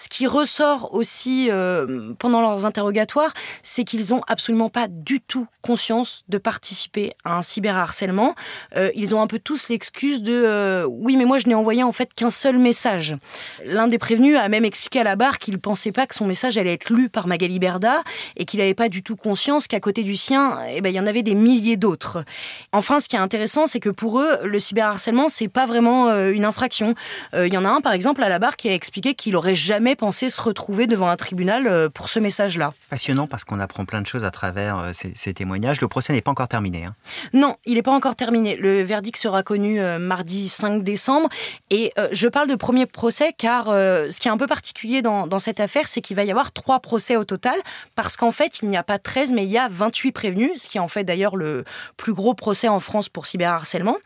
Ce 0.00 0.08
qui 0.08 0.26
ressort 0.26 0.94
aussi 0.94 1.48
euh, 1.50 2.14
pendant 2.18 2.40
leurs 2.40 2.64
interrogatoires, 2.64 3.34
c'est 3.62 3.84
qu'ils 3.84 4.14
n'ont 4.14 4.22
absolument 4.28 4.70
pas 4.70 4.88
du 4.88 5.20
tout 5.20 5.46
conscience 5.60 6.24
de 6.30 6.38
participer 6.38 7.12
à 7.26 7.36
un 7.36 7.42
cyberharcèlement. 7.42 8.34
Euh, 8.76 8.90
ils 8.94 9.14
ont 9.14 9.20
un 9.20 9.26
peu 9.26 9.38
tous 9.38 9.68
l'excuse 9.68 10.22
de 10.22 10.32
euh, 10.32 10.86
oui, 10.88 11.16
mais 11.16 11.26
moi 11.26 11.38
je 11.38 11.48
n'ai 11.48 11.54
envoyé 11.54 11.82
en 11.82 11.92
fait 11.92 12.14
qu'un 12.14 12.30
seul 12.30 12.56
message. 12.56 13.14
L'un 13.62 13.88
des 13.88 13.98
prévenus 13.98 14.38
a 14.38 14.48
même 14.48 14.64
expliqué 14.64 15.00
à 15.00 15.04
la 15.04 15.16
barre 15.16 15.36
qu'il 15.36 15.52
ne 15.52 15.58
pensait 15.58 15.92
pas 15.92 16.06
que 16.06 16.14
son 16.14 16.24
message 16.24 16.56
allait 16.56 16.72
être 16.72 16.88
lu 16.88 17.10
par 17.10 17.26
Magali 17.26 17.58
Berda 17.58 18.02
et 18.38 18.46
qu'il 18.46 18.60
n'avait 18.60 18.72
pas 18.72 18.88
du 18.88 19.02
tout 19.02 19.16
conscience 19.16 19.68
qu'à 19.68 19.80
côté 19.80 20.02
du 20.02 20.16
sien, 20.16 20.60
eh 20.72 20.80
ben, 20.80 20.88
il 20.88 20.94
y 20.94 21.00
en 21.00 21.06
avait 21.06 21.22
des 21.22 21.34
milliers 21.34 21.76
d'autres. 21.76 22.24
Enfin, 22.72 23.00
ce 23.00 23.08
qui 23.10 23.16
est 23.16 23.20
intéressant, 23.20 23.66
c'est 23.66 23.80
que 23.80 23.90
pour 23.90 24.18
eux, 24.18 24.38
le 24.44 24.58
cyberharcèlement, 24.58 25.28
c'est 25.28 25.48
pas 25.48 25.66
vraiment 25.66 26.10
une 26.30 26.46
infraction. 26.46 26.94
Il 27.34 27.52
y 27.52 27.58
en 27.58 27.66
a 27.66 27.68
un, 27.68 27.82
par 27.82 27.92
exemple, 27.92 28.22
à 28.22 28.30
la 28.30 28.38
barre 28.38 28.56
qui 28.56 28.70
a 28.70 28.74
expliqué 28.74 29.12
qu'il 29.12 29.36
aurait 29.36 29.54
jamais 29.54 29.89
pensé 29.96 30.28
se 30.28 30.40
retrouver 30.40 30.86
devant 30.86 31.08
un 31.08 31.16
tribunal 31.16 31.66
euh, 31.66 31.88
pour 31.88 32.08
ce 32.08 32.18
message-là. 32.18 32.72
Passionnant 32.88 33.26
parce 33.26 33.44
qu'on 33.44 33.60
apprend 33.60 33.84
plein 33.84 34.00
de 34.00 34.06
choses 34.06 34.24
à 34.24 34.30
travers 34.30 34.78
euh, 34.78 34.92
ces, 34.92 35.34
témoignages. 35.34 35.80
Le 35.80 35.88
procès 35.88 36.12
n'est 36.12 36.20
pas 36.20 36.30
encore 36.30 36.48
terminé. 36.48 36.84
Hein. 36.84 36.94
Non, 37.32 37.56
il 37.66 37.74
n'est 37.74 37.82
pas 37.82 37.92
encore 37.92 38.16
terminé. 38.16 38.56
Le 38.56 38.82
verdict 38.82 39.16
sera 39.16 39.42
connu 39.42 39.80
euh, 39.80 39.98
mardi 39.98 40.48
5 40.48 40.82
décembre. 40.82 41.28
Et 41.70 41.92
je 42.12 42.28
parle 42.28 42.48
de 42.48 42.54
premier 42.54 42.86
procès 42.86 43.32
car 43.36 43.66
ce 43.66 44.18
qui 44.20 44.28
est 44.28 44.30
un 44.30 44.36
peu 44.36 44.46
particulier 44.46 45.02
dans, 45.02 45.26
dans 45.26 45.38
cette 45.38 45.60
affaire, 45.60 45.88
c'est 45.88 46.00
qu'il 46.00 46.16
va 46.16 46.24
y 46.24 46.30
avoir 46.30 46.52
trois 46.52 46.80
procès 46.80 47.16
au 47.16 47.24
total 47.24 47.54
parce 47.94 48.16
qu'en 48.16 48.32
fait, 48.32 48.60
il 48.62 48.68
n'y 48.68 48.76
a 48.76 48.82
pas 48.82 48.98
13, 48.98 49.32
mais 49.32 49.44
il 49.44 49.50
y 49.50 49.58
a 49.58 49.68
28 49.70 50.12
prévenus, 50.12 50.50
ce 50.56 50.68
qui 50.68 50.78
est 50.78 50.80
en 50.80 50.88
fait 50.88 51.04
d'ailleurs 51.04 51.36
le 51.36 51.64
plus 51.96 52.12
gros 52.12 52.34
procès 52.34 52.68
en 52.68 52.80
France 52.80 53.08
pour 53.08 53.26
cyberharcèlement. 53.26 53.96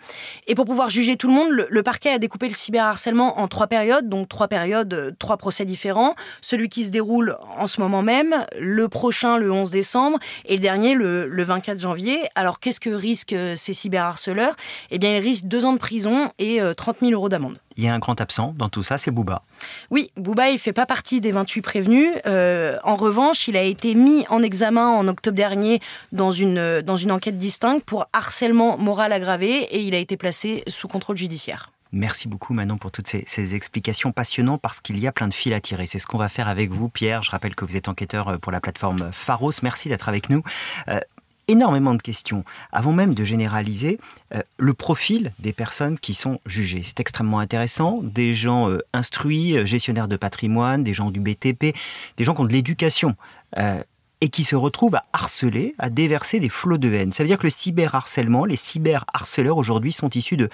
Et 0.46 0.54
pour 0.54 0.66
pouvoir 0.66 0.90
juger 0.90 1.16
tout 1.16 1.28
le 1.28 1.34
monde, 1.34 1.50
le, 1.50 1.66
le 1.70 1.82
parquet 1.82 2.10
a 2.10 2.18
découpé 2.18 2.48
le 2.48 2.54
cyberharcèlement 2.54 3.38
en 3.38 3.48
trois 3.48 3.66
périodes, 3.66 4.08
donc 4.08 4.28
trois 4.28 4.48
périodes, 4.48 5.16
trois 5.18 5.36
procès 5.36 5.64
différents. 5.64 5.73
Celui 6.40 6.68
qui 6.68 6.84
se 6.84 6.90
déroule 6.90 7.36
en 7.58 7.66
ce 7.66 7.80
moment 7.80 8.02
même, 8.02 8.46
le 8.58 8.88
prochain 8.88 9.38
le 9.38 9.50
11 9.50 9.70
décembre 9.70 10.18
et 10.46 10.54
le 10.54 10.60
dernier 10.60 10.94
le, 10.94 11.44
24 11.44 11.78
janvier. 11.78 12.20
Alors 12.34 12.58
qu'est-ce 12.58 12.80
que 12.80 12.90
risquent 12.90 13.34
euh, 13.34 13.54
ces 13.56 13.74
cyberharceleurs? 13.74 14.54
Eh 14.90 14.98
bien, 14.98 15.16
ils 15.16 15.20
risquent 15.20 15.46
deux 15.46 15.64
ans 15.64 15.72
de 15.72 15.78
prison 15.78 16.30
et 16.38 16.60
30 16.76 16.96
euh, 16.96 17.06
000 17.06 17.12
euros 17.12 17.28
d'amende. 17.28 17.58
Il 17.76 17.84
y 17.84 17.88
a 17.88 17.94
un 17.94 17.98
grand 17.98 18.20
absent 18.20 18.54
dans 18.56 18.68
tout 18.68 18.82
ça, 18.82 18.98
c'est 18.98 19.10
Bouba. 19.10 19.42
Oui, 19.90 20.10
Bouba, 20.16 20.50
il 20.50 20.58
fait 20.58 20.72
pas 20.72 20.86
partie 20.86 21.20
des 21.20 21.32
28 21.32 21.60
prévenus. 21.62 22.10
Euh, 22.26 22.78
en 22.84 22.96
revanche, 22.96 23.48
il 23.48 23.56
a 23.56 23.62
été 23.62 23.94
mis 23.94 24.24
en 24.30 24.42
examen 24.42 24.88
en 24.88 25.08
octobre 25.08 25.36
dernier 25.36 25.80
dans 26.12 26.32
une, 26.32 26.82
dans 26.82 26.96
une 26.96 27.10
enquête 27.10 27.36
distincte 27.36 27.84
pour 27.84 28.06
harcèlement 28.12 28.78
moral 28.78 29.12
aggravé 29.12 29.62
et 29.62 29.80
il 29.80 29.94
a 29.94 29.98
été 29.98 30.16
placé 30.16 30.62
sous 30.68 30.88
contrôle 30.88 31.16
judiciaire. 31.16 31.70
Merci 31.94 32.26
beaucoup 32.26 32.54
Manon 32.54 32.76
pour 32.76 32.90
toutes 32.90 33.06
ces, 33.06 33.54
explications 33.54 34.10
passionnantes 34.10 34.60
parce 34.60 34.80
qu'il 34.80 34.98
y 34.98 35.06
a 35.06 35.12
plein 35.12 35.28
de 35.28 35.34
fils 35.34 35.52
à 35.52 35.60
tirer. 35.60 35.86
C'est 35.86 36.00
ce 36.00 36.08
qu'on 36.08 36.18
va 36.18 36.28
faire 36.28 36.48
avec 36.48 36.72
vous 36.72 36.88
Pierre. 36.88 37.22
Je 37.22 37.30
rappelle 37.30 37.54
que 37.54 37.64
vous 37.64 37.76
êtes 37.76 37.88
enquêteur 37.88 38.28
euh, 38.28 38.36
pour 38.36 38.50
la 38.50 38.60
plateforme 38.60 39.10
Pharos. 39.12 39.52
Merci 39.62 39.88
d'être 39.88 40.08
avec 40.08 40.28
nous. 40.28 40.42
Euh, 40.88 40.98
énormément 41.46 41.94
de 41.94 42.02
questions. 42.02 42.44
Avant 42.72 42.90
même 42.90 43.14
de 43.14 43.22
généraliser, 43.22 44.00
euh, 44.34 44.40
le 44.58 44.74
profil 44.74 45.32
des 45.38 45.52
personnes 45.52 45.96
qui 45.96 46.14
sont 46.14 46.40
jugées. 46.46 46.82
C'est 46.82 46.98
extrêmement 46.98 47.38
intéressant. 47.38 48.00
Des 48.02 48.34
gens 48.34 48.68
instruits, 48.92 49.64
gestionnaires 49.64 50.08
de 50.08 50.16
patrimoine, 50.16 50.82
des 50.82 50.94
gens 50.94 51.12
du 51.12 51.20
BTP, 51.20 51.76
des 52.16 52.24
gens 52.24 52.34
qui 52.34 52.40
ont 52.40 52.44
de 52.44 52.52
l'éducation 52.52 53.14
et 54.24 54.28
qui 54.28 54.42
se 54.42 54.56
retrouvent 54.56 54.94
à 54.94 55.04
harceler, 55.12 55.74
à 55.78 55.90
déverser 55.90 56.40
des 56.40 56.48
flots 56.48 56.78
de 56.78 56.90
haine. 56.90 57.12
Ça 57.12 57.22
veut 57.22 57.28
dire 57.28 57.36
que 57.36 57.46
le 57.46 57.50
cyberharcèlement, 57.50 58.46
les 58.46 58.56
cyberharceleurs 58.56 59.58
aujourd'hui 59.58 59.92
sont 59.92 60.08
issus 60.08 60.38
de 60.38 60.48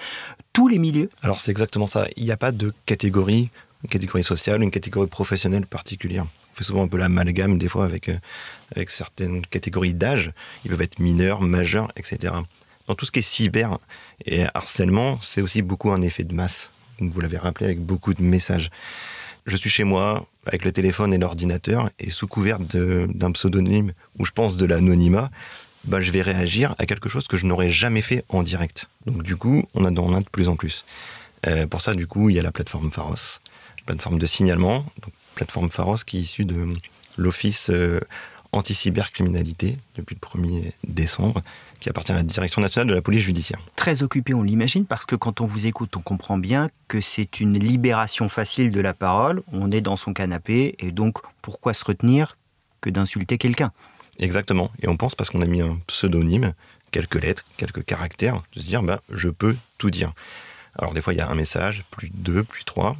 tous 0.51 0.67
les 0.67 0.77
milieux 0.77 1.09
Alors 1.23 1.39
c'est 1.39 1.51
exactement 1.51 1.87
ça. 1.87 2.05
Il 2.17 2.25
n'y 2.25 2.33
a 2.33 2.37
pas 2.37 2.51
de 2.51 2.73
catégorie, 2.85 3.49
une 3.85 3.89
catégorie 3.89 4.25
sociale, 4.25 4.61
une 4.61 4.71
catégorie 4.71 5.07
professionnelle 5.07 5.65
particulière. 5.65 6.25
On 6.51 6.57
fait 6.57 6.65
souvent 6.65 6.83
un 6.83 6.89
peu 6.89 6.97
l'amalgame 6.97 7.57
des 7.57 7.69
fois 7.69 7.85
avec, 7.85 8.09
euh, 8.09 8.17
avec 8.75 8.89
certaines 8.89 9.45
catégories 9.45 9.93
d'âge. 9.93 10.33
Ils 10.65 10.71
peuvent 10.71 10.81
être 10.81 10.99
mineurs, 10.99 11.39
majeurs, 11.39 11.93
etc. 11.95 12.33
Dans 12.87 12.95
tout 12.95 13.05
ce 13.05 13.13
qui 13.13 13.19
est 13.19 13.21
cyber 13.21 13.77
et 14.25 14.43
harcèlement, 14.53 15.17
c'est 15.21 15.41
aussi 15.41 15.61
beaucoup 15.61 15.91
un 15.91 16.01
effet 16.01 16.25
de 16.25 16.33
masse. 16.33 16.71
Vous 16.99 17.21
l'avez 17.21 17.37
rappelé 17.37 17.67
avec 17.67 17.79
beaucoup 17.79 18.13
de 18.13 18.21
messages 18.21 18.69
je 19.51 19.57
suis 19.57 19.69
chez 19.69 19.83
moi 19.83 20.25
avec 20.45 20.63
le 20.63 20.71
téléphone 20.71 21.13
et 21.13 21.17
l'ordinateur 21.17 21.91
et 21.99 22.09
sous 22.09 22.25
couvert 22.25 22.57
d'un 22.59 23.31
pseudonyme 23.33 23.91
ou 24.17 24.25
je 24.25 24.31
pense 24.31 24.55
de 24.55 24.65
l'anonymat, 24.65 25.29
bah, 25.83 26.01
je 26.01 26.09
vais 26.11 26.21
réagir 26.21 26.73
à 26.77 26.85
quelque 26.85 27.09
chose 27.09 27.27
que 27.27 27.35
je 27.35 27.45
n'aurais 27.45 27.69
jamais 27.69 28.01
fait 28.01 28.23
en 28.29 28.43
direct. 28.43 28.87
Donc 29.07 29.23
du 29.23 29.35
coup, 29.35 29.65
on 29.73 29.83
en 29.83 30.13
a 30.13 30.21
de 30.21 30.29
plus 30.29 30.47
en 30.47 30.55
plus. 30.55 30.85
Euh, 31.47 31.67
pour 31.67 31.81
ça, 31.81 31.93
du 31.95 32.07
coup, 32.07 32.29
il 32.29 32.37
y 32.37 32.39
a 32.39 32.43
la 32.43 32.53
plateforme 32.53 32.91
Pharos, 32.91 33.41
plateforme 33.85 34.19
de 34.19 34.25
signalement, 34.25 34.85
donc 35.01 35.13
plateforme 35.35 35.69
Pharos 35.69 35.97
qui 36.05 36.19
est 36.19 36.21
issue 36.21 36.45
de 36.45 36.73
l'Office 37.17 37.69
euh, 37.69 37.99
anti-cybercriminalité 38.53 39.77
depuis 39.97 40.15
le 40.15 40.39
1er 40.39 40.71
décembre, 40.87 41.41
qui 41.81 41.89
appartient 41.89 42.13
à 42.13 42.15
la 42.15 42.23
Direction 42.23 42.61
nationale 42.61 42.87
de 42.87 42.93
la 42.93 43.01
police 43.01 43.23
judiciaire. 43.23 43.59
Très 43.75 44.03
occupé, 44.03 44.33
on 44.33 44.43
l'imagine, 44.43 44.85
parce 44.85 45.05
que 45.05 45.15
quand 45.15 45.41
on 45.41 45.45
vous 45.45 45.65
écoute, 45.65 45.97
on 45.97 46.01
comprend 46.01 46.37
bien 46.37 46.69
que 46.87 47.01
c'est 47.01 47.41
une 47.41 47.59
libération 47.59 48.29
facile 48.29 48.71
de 48.71 48.79
la 48.79 48.93
parole, 48.93 49.41
on 49.51 49.71
est 49.71 49.81
dans 49.81 49.97
son 49.97 50.13
canapé, 50.13 50.75
et 50.79 50.91
donc 50.91 51.17
pourquoi 51.41 51.73
se 51.73 51.83
retenir 51.83 52.37
que 52.79 52.89
d'insulter 52.89 53.37
quelqu'un? 53.37 53.71
Exactement, 54.19 54.71
et 54.81 54.87
on 54.87 54.95
pense 54.95 55.15
parce 55.15 55.29
qu'on 55.29 55.41
a 55.41 55.45
mis 55.45 55.61
un 55.61 55.79
pseudonyme, 55.87 56.53
quelques 56.91 57.21
lettres, 57.21 57.43
quelques 57.57 57.83
caractères, 57.83 58.43
de 58.53 58.61
se 58.61 58.65
dire, 58.65 58.83
ben, 58.83 58.99
je 59.09 59.29
peux 59.29 59.57
tout 59.77 59.89
dire. 59.89 60.13
Alors 60.77 60.93
des 60.93 61.01
fois, 61.01 61.13
il 61.13 61.17
y 61.17 61.21
a 61.21 61.29
un 61.29 61.35
message, 61.35 61.83
plus 61.91 62.09
deux, 62.13 62.43
plus 62.43 62.63
trois. 62.63 62.95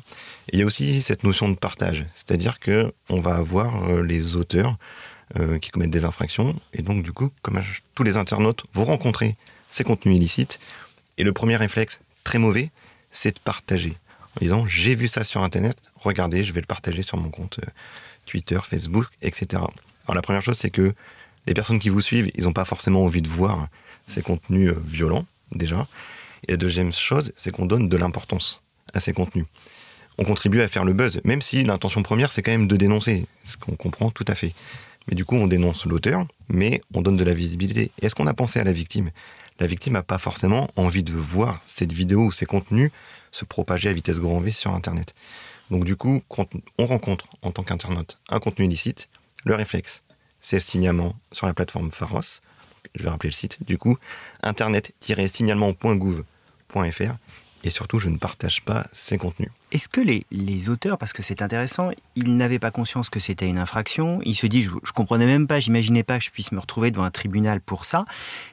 Et 0.49 0.57
il 0.57 0.59
y 0.59 0.63
a 0.63 0.65
aussi 0.65 1.01
cette 1.01 1.23
notion 1.23 1.47
de 1.49 1.55
partage, 1.55 2.05
c'est-à-dire 2.13 2.59
que 2.59 2.91
on 3.09 3.21
va 3.21 3.35
avoir 3.35 3.89
euh, 3.89 4.03
les 4.03 4.35
auteurs 4.35 4.77
euh, 5.37 5.59
qui 5.59 5.69
commettent 5.71 5.91
des 5.91 6.05
infractions. 6.05 6.59
Et 6.73 6.81
donc, 6.81 7.03
du 7.03 7.11
coup, 7.11 7.31
comme 7.41 7.61
tous 7.95 8.03
les 8.03 8.17
internautes 8.17 8.63
vont 8.73 8.85
rencontrer 8.85 9.35
ces 9.69 9.83
contenus 9.83 10.15
illicites, 10.15 10.59
et 11.17 11.23
le 11.23 11.33
premier 11.33 11.55
réflexe 11.55 12.01
très 12.23 12.39
mauvais, 12.39 12.71
c'est 13.11 13.35
de 13.35 13.39
partager. 13.39 13.97
En 14.35 14.39
disant, 14.41 14.65
j'ai 14.65 14.95
vu 14.95 15.07
ça 15.07 15.23
sur 15.23 15.43
Internet, 15.43 15.81
regardez, 15.95 16.43
je 16.43 16.53
vais 16.53 16.61
le 16.61 16.65
partager 16.65 17.03
sur 17.03 17.17
mon 17.17 17.29
compte 17.29 17.59
euh, 17.59 17.69
Twitter, 18.25 18.59
Facebook, 18.63 19.07
etc. 19.21 19.61
Alors 20.05 20.15
la 20.15 20.21
première 20.21 20.41
chose, 20.41 20.57
c'est 20.57 20.69
que 20.69 20.93
Les 21.47 21.55
personnes 21.55 21.79
qui 21.79 21.89
vous 21.89 22.01
suivent, 22.01 22.29
ils 22.35 22.43
n'ont 22.43 22.53
pas 22.53 22.65
forcément 22.65 23.03
envie 23.03 23.23
de 23.23 23.27
voir 23.27 23.67
ces 24.05 24.21
contenus 24.21 24.69
euh, 24.69 24.79
violents, 24.85 25.25
déjà. 25.51 25.87
Et 26.47 26.51
la 26.51 26.57
deuxième 26.57 26.93
chose, 26.93 27.33
c'est 27.35 27.51
qu'on 27.51 27.65
donne 27.65 27.89
de 27.89 27.97
l'importance 27.97 28.61
à 28.93 28.99
ces 28.99 29.11
contenus. 29.11 29.45
On 30.17 30.23
contribue 30.23 30.61
à 30.61 30.67
faire 30.67 30.83
le 30.83 30.93
buzz, 30.93 31.19
même 31.23 31.41
si 31.41 31.63
l'intention 31.63 32.03
première, 32.03 32.31
c'est 32.31 32.43
quand 32.43 32.51
même 32.51 32.67
de 32.67 32.75
dénoncer, 32.75 33.25
ce 33.43 33.57
qu'on 33.57 33.75
comprend 33.75 34.11
tout 34.11 34.25
à 34.27 34.35
fait. 34.35 34.53
Mais 35.07 35.15
du 35.15 35.25
coup, 35.25 35.35
on 35.35 35.47
dénonce 35.47 35.85
l'auteur, 35.85 36.25
mais 36.47 36.81
on 36.93 37.01
donne 37.01 37.17
de 37.17 37.23
la 37.23 37.33
visibilité. 37.33 37.91
Est-ce 38.01 38.15
qu'on 38.15 38.27
a 38.27 38.33
pensé 38.33 38.59
à 38.59 38.63
la 38.63 38.73
victime? 38.73 39.11
La 39.59 39.67
victime 39.67 39.93
n'a 39.93 40.03
pas 40.03 40.17
forcément 40.17 40.69
envie 40.75 41.03
de 41.03 41.13
voir 41.13 41.61
cette 41.67 41.91
vidéo 41.91 42.25
ou 42.25 42.31
ces 42.31 42.45
contenus 42.45 42.91
se 43.31 43.45
propager 43.45 43.89
à 43.89 43.93
vitesse 43.93 44.19
grand 44.19 44.39
V 44.39 44.51
sur 44.51 44.73
Internet. 44.73 45.13
Donc 45.69 45.85
du 45.85 45.95
coup, 45.95 46.21
quand 46.27 46.49
on 46.77 46.85
rencontre 46.85 47.27
en 47.41 47.51
tant 47.51 47.63
qu'internaute 47.63 48.19
un 48.29 48.39
contenu 48.39 48.65
illicite, 48.65 49.09
le 49.45 49.55
réflexe, 49.55 50.03
c'est 50.39 50.57
le 50.57 50.61
signalement 50.61 51.15
sur 51.31 51.47
la 51.47 51.53
plateforme 51.53 51.91
Pharos. 51.91 52.41
Je 52.95 53.03
vais 53.03 53.09
rappeler 53.09 53.29
le 53.29 53.35
site. 53.35 53.57
Du 53.65 53.77
coup, 53.77 53.97
internet-signalement.gouv.fr 54.43 57.15
et 57.63 57.69
surtout 57.69 57.99
je 57.99 58.09
ne 58.09 58.17
partage 58.17 58.61
pas 58.61 58.85
ces 58.93 59.17
contenus. 59.17 59.49
Est-ce 59.71 59.87
que 59.87 60.01
les, 60.01 60.25
les, 60.31 60.67
auteurs, 60.67 60.97
parce 60.97 61.13
que 61.13 61.23
c'est 61.23 61.41
intéressant, 61.41 61.91
ils 62.15 62.35
n'avaient 62.35 62.59
pas 62.59 62.71
conscience 62.71 63.09
que 63.09 63.21
c'était 63.21 63.47
une 63.47 63.57
infraction, 63.57 64.19
ils 64.25 64.35
se 64.35 64.45
disent, 64.45 64.65
je, 64.65 64.71
ne 64.71 64.93
comprenais 64.93 65.25
même 65.25 65.47
pas, 65.47 65.61
j'imaginais 65.61 66.03
pas 66.03 66.19
que 66.19 66.25
je 66.25 66.31
puisse 66.31 66.51
me 66.51 66.59
retrouver 66.59 66.91
devant 66.91 67.03
un 67.03 67.11
tribunal 67.11 67.61
pour 67.61 67.85
ça, 67.85 68.03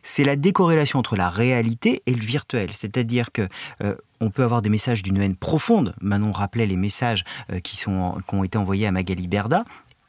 c'est 0.03 0.25
la 0.25 0.37
décorrélation 0.37 0.99
entre 0.99 1.17
la 1.17 1.29
réalité 1.29 2.03
et 2.07 2.15
le 2.15 2.25
virtuel. 2.25 2.71
C'est-à-dire 2.73 3.33
que 3.33 3.49
euh, 3.83 3.97
on 4.21 4.31
peut 4.31 4.45
avoir 4.45 4.63
des 4.63 4.69
messages 4.69 5.03
d'une 5.03 5.21
haine 5.21 5.37
profonde, 5.37 5.95
Manon 6.01 6.31
rappelait 6.31 6.67
les 6.67 6.77
messages 6.77 7.25
euh, 7.53 7.59
qui, 7.59 7.77
sont, 7.77 8.21
qui 8.29 8.35
ont 8.35 8.45
été 8.45 8.57
envoyés 8.59 8.87
à 8.87 8.93
Magali 8.93 9.27
Berda, 9.27 9.65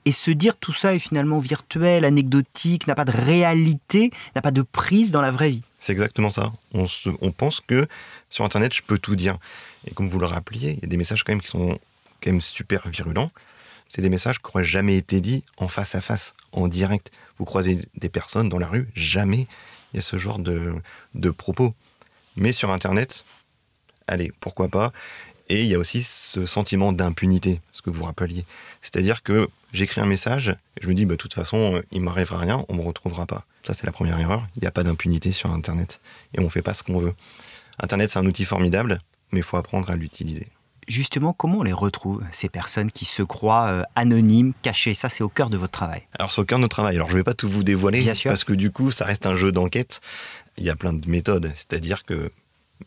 et 0.06 0.12
se 0.12 0.32
dire 0.32 0.58
tout 0.58 0.74
ça 0.74 0.94
est 0.94 1.00
finalement 1.00 1.40
virtuel, 1.40 2.06
anecdotique, 2.06 2.88
n'a 2.88 2.96
pas 2.96 3.06
de 3.06 3.12
réalité, 3.12 4.12
n'a 4.36 4.42
pas 4.42 4.52
de 4.52 4.62
prise 4.62 5.12
dans 5.12 5.22
la 5.22 5.32
vraie 5.32 5.50
vie. 5.50 5.64
C'est 5.80 5.94
exactement 5.94 6.30
ça. 6.30 6.52
On, 6.74 7.32
pense 7.32 7.62
que 7.62 7.88
sur 8.30 8.44
Internet, 8.44 8.74
je 8.74 8.82
peux 8.82 8.98
tout 8.98 9.16
dire. 9.16 9.38
Et 9.88 9.92
comme 9.92 10.10
vous 10.10 10.20
le 10.20 10.26
rappeliez, 10.26 10.72
il 10.72 10.80
y 10.82 10.86
a 10.86 10.88
des 10.88 10.98
messages 10.98 11.24
quand 11.24 11.32
même 11.32 11.42
qui 11.42 11.48
sont 11.48 11.80
quand 12.22 12.32
même 12.32 12.42
super 12.42 12.88
virulents. 12.90 13.32
C'est 13.88 14.02
des 14.02 14.10
messages 14.10 14.40
qui 14.40 14.48
n'auraient 14.48 14.66
jamais 14.66 14.98
été 14.98 15.22
dits 15.22 15.44
en 15.58 15.70
face 15.70 15.96
à 15.96 16.02
face, 16.02 16.36
en 16.52 16.68
direct. 16.68 17.12
Vous 17.38 17.46
croisez 17.46 17.80
des 17.96 18.10
personnes 18.10 18.50
dans 18.50 18.60
la 18.60 18.68
rue, 18.68 18.90
jamais 18.94 19.48
il 19.94 19.98
y 19.98 20.00
a 20.00 20.02
ce 20.02 20.18
genre 20.18 20.38
de, 20.38 20.76
de 21.16 21.30
propos. 21.32 21.74
Mais 22.36 22.52
sur 22.52 22.72
Internet, 22.72 23.24
allez, 24.08 24.32
pourquoi 24.42 24.68
pas? 24.68 24.92
Et 25.48 25.62
il 25.62 25.68
y 25.68 25.76
a 25.76 25.80
aussi 25.80 26.04
ce 26.04 26.46
sentiment 26.46 26.92
d'impunité, 26.94 27.62
ce 27.72 27.82
que 27.82 27.90
vous 27.90 28.04
rappeliez. 28.04 28.46
C'est-à-dire 28.82 29.24
que 29.24 29.50
j'écris 29.72 30.02
un 30.02 30.06
message, 30.06 30.50
et 30.50 30.84
je 30.84 30.88
me 30.88 30.94
dis, 30.94 31.06
bah, 31.06 31.14
de 31.14 31.18
toute 31.18 31.34
façon, 31.34 31.82
il 31.92 32.00
ne 32.00 32.06
m'arrivera 32.06 32.38
rien, 32.38 32.66
on 32.70 32.74
ne 32.74 32.80
me 32.80 32.86
retrouvera 32.86 33.26
pas. 33.26 33.46
Ça, 33.64 33.74
c'est 33.74 33.86
la 33.86 33.92
première 33.92 34.20
erreur. 34.20 34.48
Il 34.56 34.62
n'y 34.62 34.68
a 34.68 34.72
pas 34.72 34.84
d'impunité 34.84 35.32
sur 35.32 35.52
Internet. 35.52 36.02
Et 36.34 36.40
on 36.40 36.46
ne 36.46 36.50
fait 36.50 36.62
pas 36.62 36.74
ce 36.74 36.84
qu'on 36.84 37.00
veut. 37.00 37.14
Internet, 37.82 38.10
c'est 38.12 38.20
un 38.20 38.26
outil 38.26 38.46
formidable, 38.46 39.00
mais 39.32 39.40
il 39.40 39.44
faut 39.44 39.58
apprendre 39.58 39.90
à 39.90 39.96
l'utiliser. 39.96 40.48
Justement, 40.88 41.34
comment 41.34 41.60
on 41.60 41.64
les 41.64 41.74
retrouve, 41.74 42.24
ces 42.32 42.50
personnes 42.50 42.92
qui 42.92 43.06
se 43.06 43.22
croient 43.22 43.68
euh, 43.68 43.84
anonymes, 43.96 44.54
cachées? 44.64 44.96
Ça, 44.96 45.08
c'est 45.08 45.24
au 45.24 45.30
cœur 45.30 45.52
de 45.52 45.58
votre 45.58 45.72
travail. 45.72 46.02
Alors, 46.18 46.32
c'est 46.32 46.42
au 46.42 46.46
cœur 46.46 46.58
de 46.58 46.64
notre 46.64 46.76
travail. 46.76 46.96
Alors, 46.96 47.08
je 47.08 47.14
ne 47.14 47.20
vais 47.20 47.24
pas 47.24 47.36
tout 47.36 47.48
vous 47.48 47.64
dévoiler, 47.64 48.04
parce 48.24 48.44
que 48.44 48.54
du 48.54 48.72
coup, 48.72 48.90
ça 48.90 49.06
reste 49.06 49.28
un 49.28 49.36
jeu 49.36 49.52
d'enquête. 49.52 50.02
Il 50.58 50.64
y 50.64 50.70
a 50.70 50.76
plein 50.76 50.94
de 50.94 51.08
méthodes. 51.08 51.52
C'est-à-dire 51.54 52.04
que 52.04 52.32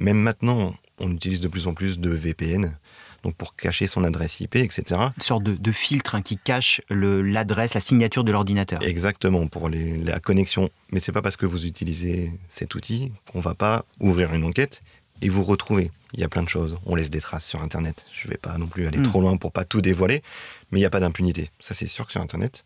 même 0.01 0.19
maintenant, 0.19 0.75
on 0.99 1.13
utilise 1.13 1.41
de 1.41 1.49
plus 1.49 1.69
en 1.69 1.75
plus 1.75 1.99
de 1.99 2.11
VPN 2.11 2.77
donc 3.23 3.35
pour 3.35 3.55
cacher 3.55 3.87
son 3.87 4.05
adresse 4.05 4.41
IP, 4.41 4.57
etc. 4.57 5.01
Une 5.17 5.23
sorte 5.23 5.45
de, 5.45 5.73
filtre 5.73 6.15
hein, 6.15 6.23
qui 6.23 6.37
cache 6.37 6.81
l'adresse, 6.91 7.75
la 7.75 7.81
signature 7.81 8.25
de 8.25 8.33
l'ordinateur. 8.33 8.83
Exactement, 8.83 9.47
pour 9.47 9.69
la 9.69 10.21
connexion. 10.21 10.71
Mais 10.91 11.01
c'est 11.01 11.13
pas 11.13 11.23
parce 11.23 11.37
que 11.37 11.47
vous 11.47 11.67
utilisez 11.67 12.33
cet 12.49 12.75
outil 12.75 13.13
qu'on 13.31 13.41
va 13.41 13.55
pas 13.55 13.85
ouvrir 14.01 14.35
une 14.35 14.45
enquête 14.45 14.83
et 15.21 15.29
vous 15.29 15.45
retrouver. 15.45 15.91
Il 16.15 16.21
y 16.21 16.25
a 16.25 16.29
plein 16.29 16.43
de 16.43 16.49
choses. 16.49 16.77
On 16.85 16.95
laisse 16.95 17.11
des 17.11 17.21
traces 17.21 17.47
sur 17.47 17.63
Internet. 17.63 18.05
Je 18.13 18.27
ne 18.27 18.33
vais 18.33 18.39
pas 18.39 18.59
non 18.59 18.67
plus 18.67 18.87
aller 18.87 18.99
hmm. 18.99 19.05
trop 19.05 19.21
loin 19.21 19.37
pour 19.37 19.53
pas 19.53 19.65
tout 19.65 19.81
dévoiler, 19.81 20.23
mais 20.71 20.79
il 20.79 20.83
n'y 20.83 20.87
a 20.87 20.91
pas 20.91 21.01
d'impunité. 21.01 21.51
Ça, 21.61 21.75
c'est 21.75 21.87
sûr 21.87 22.07
que 22.07 22.13
sur 22.13 22.21
Internet, 22.21 22.65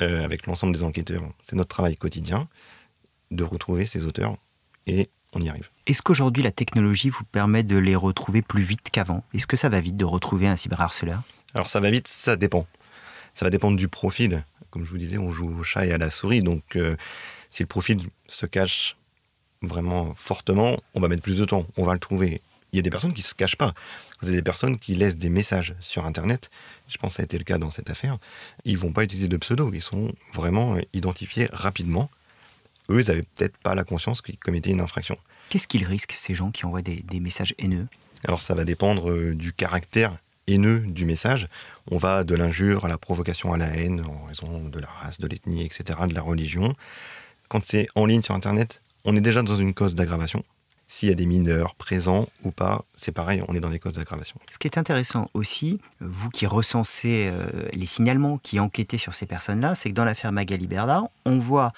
euh, 0.00 0.24
avec 0.24 0.46
l'ensemble 0.46 0.74
des 0.74 0.82
enquêteurs, 0.82 1.22
c'est 1.44 1.56
notre 1.56 1.68
travail 1.68 1.96
quotidien 1.96 2.48
de 3.30 3.44
retrouver 3.44 3.86
ces 3.86 4.04
auteurs 4.04 4.36
et 4.86 5.08
on 5.34 5.40
y 5.40 5.48
arrive. 5.48 5.68
Est-ce 5.86 6.02
qu'aujourd'hui 6.02 6.42
la 6.42 6.50
technologie 6.50 7.10
vous 7.10 7.24
permet 7.24 7.62
de 7.62 7.76
les 7.76 7.96
retrouver 7.96 8.42
plus 8.42 8.62
vite 8.62 8.88
qu'avant? 8.90 9.24
Est-ce 9.34 9.46
que 9.46 9.56
ça 9.56 9.68
va 9.68 9.80
vite 9.80 9.96
de 9.96 10.04
retrouver 10.04 10.46
un 10.46 10.56
cyberharceleur? 10.56 11.22
Alors 11.54 11.68
ça 11.68 11.80
va 11.80 11.90
vite, 11.90 12.08
ça 12.08 12.36
dépend. 12.36 12.66
Ça 13.34 13.44
va 13.44 13.50
dépendre 13.50 13.76
du 13.76 13.88
profil. 13.88 14.44
Comme 14.70 14.84
je 14.84 14.90
vous 14.90 14.98
disais, 14.98 15.18
on 15.18 15.30
joue 15.30 15.48
au 15.58 15.62
chat 15.62 15.86
et 15.86 15.92
à 15.92 15.98
la 15.98 16.10
souris, 16.10 16.42
donc 16.42 16.76
euh, 16.76 16.96
si 17.50 17.62
le 17.62 17.68
profil 17.68 18.00
se 18.26 18.46
cache 18.46 18.96
vraiment 19.62 20.14
fortement, 20.14 20.76
on 20.94 21.00
va 21.00 21.08
mettre 21.08 21.22
plus 21.22 21.38
de 21.38 21.44
temps, 21.44 21.66
on 21.76 21.84
va 21.84 21.92
le 21.92 21.98
trouver. 21.98 22.42
Il 22.72 22.76
y 22.76 22.78
a 22.80 22.82
des 22.82 22.90
personnes 22.90 23.12
qui 23.12 23.22
ne 23.22 23.26
se 23.26 23.34
cachent 23.34 23.56
pas. 23.56 23.72
Vous 24.20 24.28
avez 24.28 24.38
des 24.38 24.42
personnes 24.42 24.78
qui 24.78 24.96
laissent 24.96 25.16
des 25.16 25.30
messages 25.30 25.74
sur 25.78 26.04
Internet. 26.06 26.50
Je 26.88 26.98
pense 26.98 27.12
que 27.12 27.16
ça 27.16 27.22
a 27.22 27.24
été 27.24 27.38
le 27.38 27.44
cas 27.44 27.56
dans 27.56 27.70
cette 27.70 27.88
affaire. 27.88 28.18
Ils 28.64 28.76
vont 28.76 28.92
pas 28.92 29.04
utiliser 29.04 29.28
de 29.28 29.36
pseudo. 29.36 29.70
Ils 29.72 29.80
sont 29.80 30.12
vraiment 30.32 30.76
identifiés 30.92 31.48
rapidement 31.52 32.10
eux, 32.90 33.00
ils 33.00 33.08
n'avaient 33.08 33.22
peut-être 33.34 33.56
pas 33.58 33.74
la 33.74 33.84
conscience 33.84 34.22
qu'ils 34.22 34.38
commettaient 34.38 34.70
une 34.70 34.80
infraction. 34.80 35.16
Qu'est-ce 35.48 35.68
qu'ils 35.68 35.84
risquent, 35.84 36.12
ces 36.12 36.34
gens 36.34 36.50
qui 36.50 36.66
envoient 36.66 36.82
des, 36.82 37.20
messages 37.20 37.54
haineux? 37.58 37.86
Alors 38.26 38.40
ça 38.40 38.54
va 38.54 38.64
dépendre 38.64 39.10
euh, 39.10 39.34
du 39.34 39.52
caractère 39.52 40.16
haineux 40.46 40.80
du 40.80 41.04
message. 41.04 41.48
On 41.90 41.98
va 41.98 42.24
de 42.24 42.34
l'injure 42.34 42.84
à 42.84 42.88
la 42.88 42.98
provocation 42.98 43.52
à 43.52 43.56
la 43.56 43.66
haine 43.66 44.04
en 44.06 44.26
raison 44.26 44.68
de 44.68 44.78
la 44.78 44.88
race, 44.88 45.18
de 45.18 45.26
l'ethnie, 45.26 45.64
etc., 45.64 45.98
de 46.08 46.14
la 46.14 46.22
religion. 46.22 46.74
Quand 47.48 47.64
c'est 47.64 47.86
en 47.94 48.06
ligne 48.06 48.22
sur 48.22 48.34
Internet, 48.34 48.82
on 49.04 49.16
est 49.16 49.20
déjà 49.20 49.42
dans 49.42 49.56
une 49.56 49.74
cause 49.74 49.94
d'aggravation. 49.94 50.42
S'il 50.86 51.08
y 51.08 51.12
a 51.12 51.14
des 51.14 51.26
mineurs 51.26 51.74
présents 51.74 52.28
ou 52.42 52.50
pas, 52.50 52.84
c'est 52.94 53.12
pareil, 53.12 53.42
on 53.48 53.54
est 53.54 53.60
dans 53.60 53.70
des 53.70 53.78
causes 53.78 53.94
d'aggravation. 53.94 54.38
Ce 54.50 54.58
qui 54.58 54.66
est 54.66 54.78
intéressant 54.78 55.28
aussi, 55.32 55.80
vous 56.00 56.28
qui 56.28 56.46
recensez 56.46 57.30
euh, 57.32 57.68
les 57.72 57.86
signalements, 57.86 58.38
qui 58.38 58.60
enquêtez 58.60 58.98
sur 58.98 59.14
ces 59.14 59.26
personnes-là, 59.26 59.74
c'est 59.74 59.88
que 59.88 59.94
dans 59.94 60.04
l'affaire 60.04 60.30
Magali 60.30 60.66
Bernard, 60.66 61.08
on 61.24 61.38
voit 61.38 61.72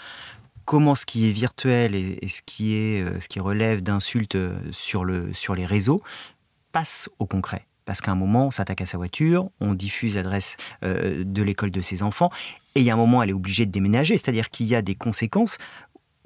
comment 0.66 0.94
ce 0.94 1.06
qui 1.06 1.28
est 1.28 1.32
virtuel 1.32 1.94
et, 1.94 2.28
ce, 2.28 2.42
qui 2.44 2.74
est, 2.74 3.00
euh, 3.00 3.18
ce 3.20 3.28
qui 3.28 3.40
relève 3.40 3.82
d'insultes 3.82 4.34
euh, 4.34 4.58
sur, 4.72 5.04
le, 5.04 5.32
sur 5.32 5.54
les 5.54 5.64
réseaux 5.64 6.02
passe 6.72 7.08
au 7.18 7.26
concret. 7.26 7.66
Parce 7.86 8.00
qu'à 8.00 8.10
un 8.10 8.16
moment, 8.16 8.48
on 8.48 8.50
s'attaque 8.50 8.82
à 8.82 8.86
sa 8.86 8.98
voiture, 8.98 9.48
on 9.60 9.72
diffuse 9.72 10.16
l'adresse 10.16 10.56
euh, 10.82 11.22
de 11.24 11.42
l'école 11.42 11.70
de 11.70 11.80
ses 11.80 12.02
enfants, 12.02 12.30
et 12.74 12.80
il 12.80 12.84
y 12.84 12.90
a 12.90 12.92
un 12.92 12.98
moment, 12.98 13.22
elle 13.22 13.30
est 13.30 13.32
obligée 13.32 13.64
de 13.64 13.70
déménager, 13.70 14.18
c'est-à-dire 14.18 14.50
qu'il 14.50 14.66
y 14.66 14.74
a 14.74 14.82
des 14.82 14.96
conséquences 14.96 15.56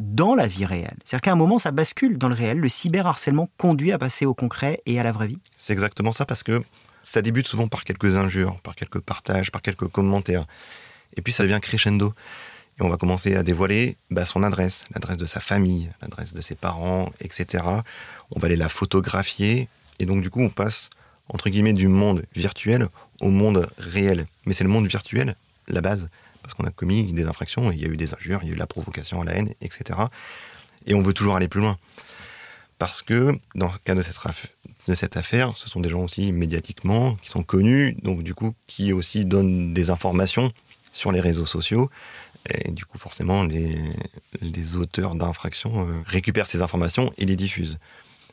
dans 0.01 0.35
la 0.35 0.47
vie 0.47 0.65
réelle. 0.65 0.97
C'est-à-dire 1.05 1.21
qu'à 1.21 1.33
un 1.33 1.37
moment, 1.37 1.59
ça 1.59 1.71
bascule 1.71 2.17
dans 2.17 2.29
le 2.29 2.35
réel. 2.35 2.59
Le 2.59 2.69
cyberharcèlement 2.71 3.51
conduit 3.59 3.93
à 3.93 3.99
passer 3.99 4.25
au 4.25 4.33
concret 4.33 4.81
et 4.87 4.99
à 4.99 5.03
la 5.03 5.13
vraie 5.13 5.29
vie. 5.29 5.39
C'est 5.59 5.75
exactement 5.75 6.13
ça, 6.13 6.25
parce 6.25 6.43
que 6.43 6.63
ça 7.05 7.21
débute 7.21 7.47
souvent 7.47 7.69
par 7.69 7.85
quelques 7.85 8.17
injures, 8.17 8.59
par 8.63 8.75
quelques 8.75 9.01
partages, 9.01 9.53
par 9.53 9.61
quelques 9.61 9.89
commentaires. 9.89 10.47
Et 11.17 11.21
puis 11.21 11.33
ça 11.33 11.43
devient 11.43 11.59
crescendo. 11.61 12.15
Et 12.81 12.83
on 12.83 12.89
va 12.89 12.97
commencer 12.97 13.37
à 13.37 13.43
dévoiler 13.43 13.97
bah, 14.11 14.25
son 14.25 14.43
adresse, 14.43 14.85
l'adresse 14.95 15.19
de 15.19 15.27
sa 15.27 15.41
famille, 15.41 15.91
l'adresse 16.01 16.33
de 16.33 16.41
ses 16.41 16.55
parents, 16.55 17.13
etc. 17.21 17.63
On 18.31 18.41
va 18.41 18.47
aller 18.47 18.57
la 18.57 18.71
photographier. 18.71 19.69
Et 19.99 20.07
donc, 20.07 20.23
du 20.23 20.31
coup, 20.31 20.41
on 20.41 20.49
passe, 20.49 20.89
entre 21.29 21.51
guillemets, 21.51 21.75
du 21.75 21.89
monde 21.89 22.25
virtuel 22.35 22.89
au 23.21 23.29
monde 23.29 23.69
réel. 23.77 24.27
Mais 24.47 24.55
c'est 24.55 24.65
le 24.65 24.71
monde 24.71 24.87
virtuel, 24.87 25.37
la 25.69 25.83
base, 25.83 26.09
parce 26.41 26.55
qu'on 26.55 26.65
a 26.65 26.71
commis 26.71 27.13
des 27.13 27.27
infractions, 27.27 27.71
il 27.71 27.81
y 27.81 27.85
a 27.85 27.89
eu 27.89 27.99
des 27.99 28.15
injures, 28.15 28.41
il 28.43 28.49
y 28.49 28.53
a 28.53 28.55
eu 28.55 28.59
la 28.59 28.67
provocation 28.67 29.21
à 29.21 29.25
la 29.27 29.37
haine, 29.37 29.53
etc. 29.61 29.99
Et 30.87 30.95
on 30.95 31.03
veut 31.03 31.13
toujours 31.13 31.37
aller 31.37 31.49
plus 31.49 31.61
loin. 31.61 31.77
Parce 32.79 33.03
que, 33.03 33.39
dans 33.55 33.67
le 33.67 33.77
cas 33.85 33.95
de 33.95 34.01
cette, 34.01 34.17
de 34.89 34.95
cette 34.95 35.19
affaire, 35.19 35.55
ce 35.55 35.69
sont 35.69 35.81
des 35.81 35.91
gens 35.91 36.03
aussi 36.03 36.33
médiatiquement 36.33 37.17
qui 37.17 37.29
sont 37.29 37.43
connus, 37.43 37.95
donc 38.03 38.23
du 38.23 38.33
coup, 38.33 38.55
qui 38.67 38.95
aussi 38.95 39.27
donnent 39.27 39.75
des 39.75 39.91
informations 39.91 40.51
sur 40.93 41.13
les 41.13 41.21
réseaux 41.21 41.47
sociaux 41.47 41.91
et 42.49 42.73
du 42.73 42.85
coup, 42.85 42.99
forcément, 42.99 43.45
les, 43.45 44.77
auteurs 44.77 45.15
d'infractions 45.15 45.89
euh, 45.89 46.03
récupèrent 46.07 46.47
ces 46.47 46.63
informations 46.63 47.13
et 47.19 47.27
les 47.27 47.37
diffusent. 47.37 47.79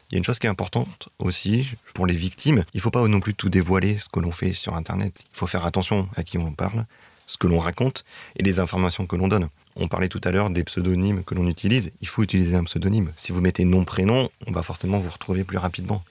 Il 0.09 0.13
y 0.13 0.17
a 0.17 0.19
une 0.19 0.23
chose 0.23 0.39
qui 0.39 0.47
est 0.47 0.49
importante 0.49 1.09
aussi 1.19 1.67
pour 1.93 2.07
les 2.07 2.15
victimes, 2.15 2.63
il 2.73 2.77
ne 2.77 2.81
faut 2.81 2.91
pas 2.91 3.05
non 3.07 3.19
plus 3.19 3.33
tout 3.33 3.49
dévoiler 3.49 3.97
ce 3.97 4.07
que 4.07 4.21
l'on 4.21 4.31
fait 4.31 4.53
sur 4.53 4.75
Internet. 4.75 5.25
Il 5.33 5.37
faut 5.37 5.47
faire 5.47 5.65
attention 5.65 6.07
à 6.15 6.23
qui 6.23 6.37
on 6.37 6.53
parle, 6.53 6.85
ce 7.25 7.37
que 7.37 7.47
l'on 7.47 7.59
raconte 7.59 8.05
et 8.37 8.43
les 8.43 8.59
informations 8.59 9.05
que 9.05 9.17
l'on 9.17 9.27
donne. 9.27 9.49
On 9.75 9.89
parlait 9.89 10.07
tout 10.07 10.21
à 10.23 10.31
l'heure 10.31 10.49
des 10.49 10.63
pseudonymes 10.63 11.23
que 11.25 11.35
l'on 11.35 11.45
utilise. 11.45 11.91
Il 12.01 12.07
faut 12.07 12.23
utiliser 12.23 12.55
un 12.55 12.63
pseudonyme. 12.63 13.11
Si 13.17 13.33
vous 13.33 13.41
mettez 13.41 13.65
nom-prénom, 13.65 14.29
on 14.47 14.51
va 14.51 14.63
forcément 14.63 14.97
vous 14.97 15.09
retrouver 15.09 15.43
plus 15.43 15.57
rapidement. 15.57 16.03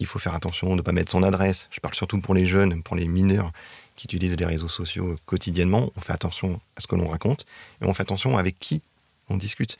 Il 0.00 0.06
faut 0.06 0.18
faire 0.18 0.34
attention 0.34 0.70
de 0.70 0.76
ne 0.76 0.80
pas 0.80 0.92
mettre 0.92 1.12
son 1.12 1.22
adresse. 1.22 1.68
Je 1.70 1.80
parle 1.80 1.94
surtout 1.94 2.20
pour 2.20 2.34
les 2.34 2.46
jeunes, 2.46 2.82
pour 2.82 2.96
les 2.96 3.06
mineurs 3.06 3.52
qui 3.96 4.06
utilisent 4.06 4.36
les 4.36 4.46
réseaux 4.46 4.68
sociaux 4.68 5.16
quotidiennement, 5.26 5.90
on 5.96 6.00
fait 6.00 6.12
attention 6.12 6.60
à 6.76 6.80
ce 6.80 6.86
que 6.86 6.96
l'on 6.96 7.08
raconte 7.08 7.46
et 7.80 7.86
on 7.86 7.94
fait 7.94 8.02
attention 8.02 8.38
avec 8.38 8.58
qui 8.58 8.82
on 9.28 9.36
discute. 9.36 9.78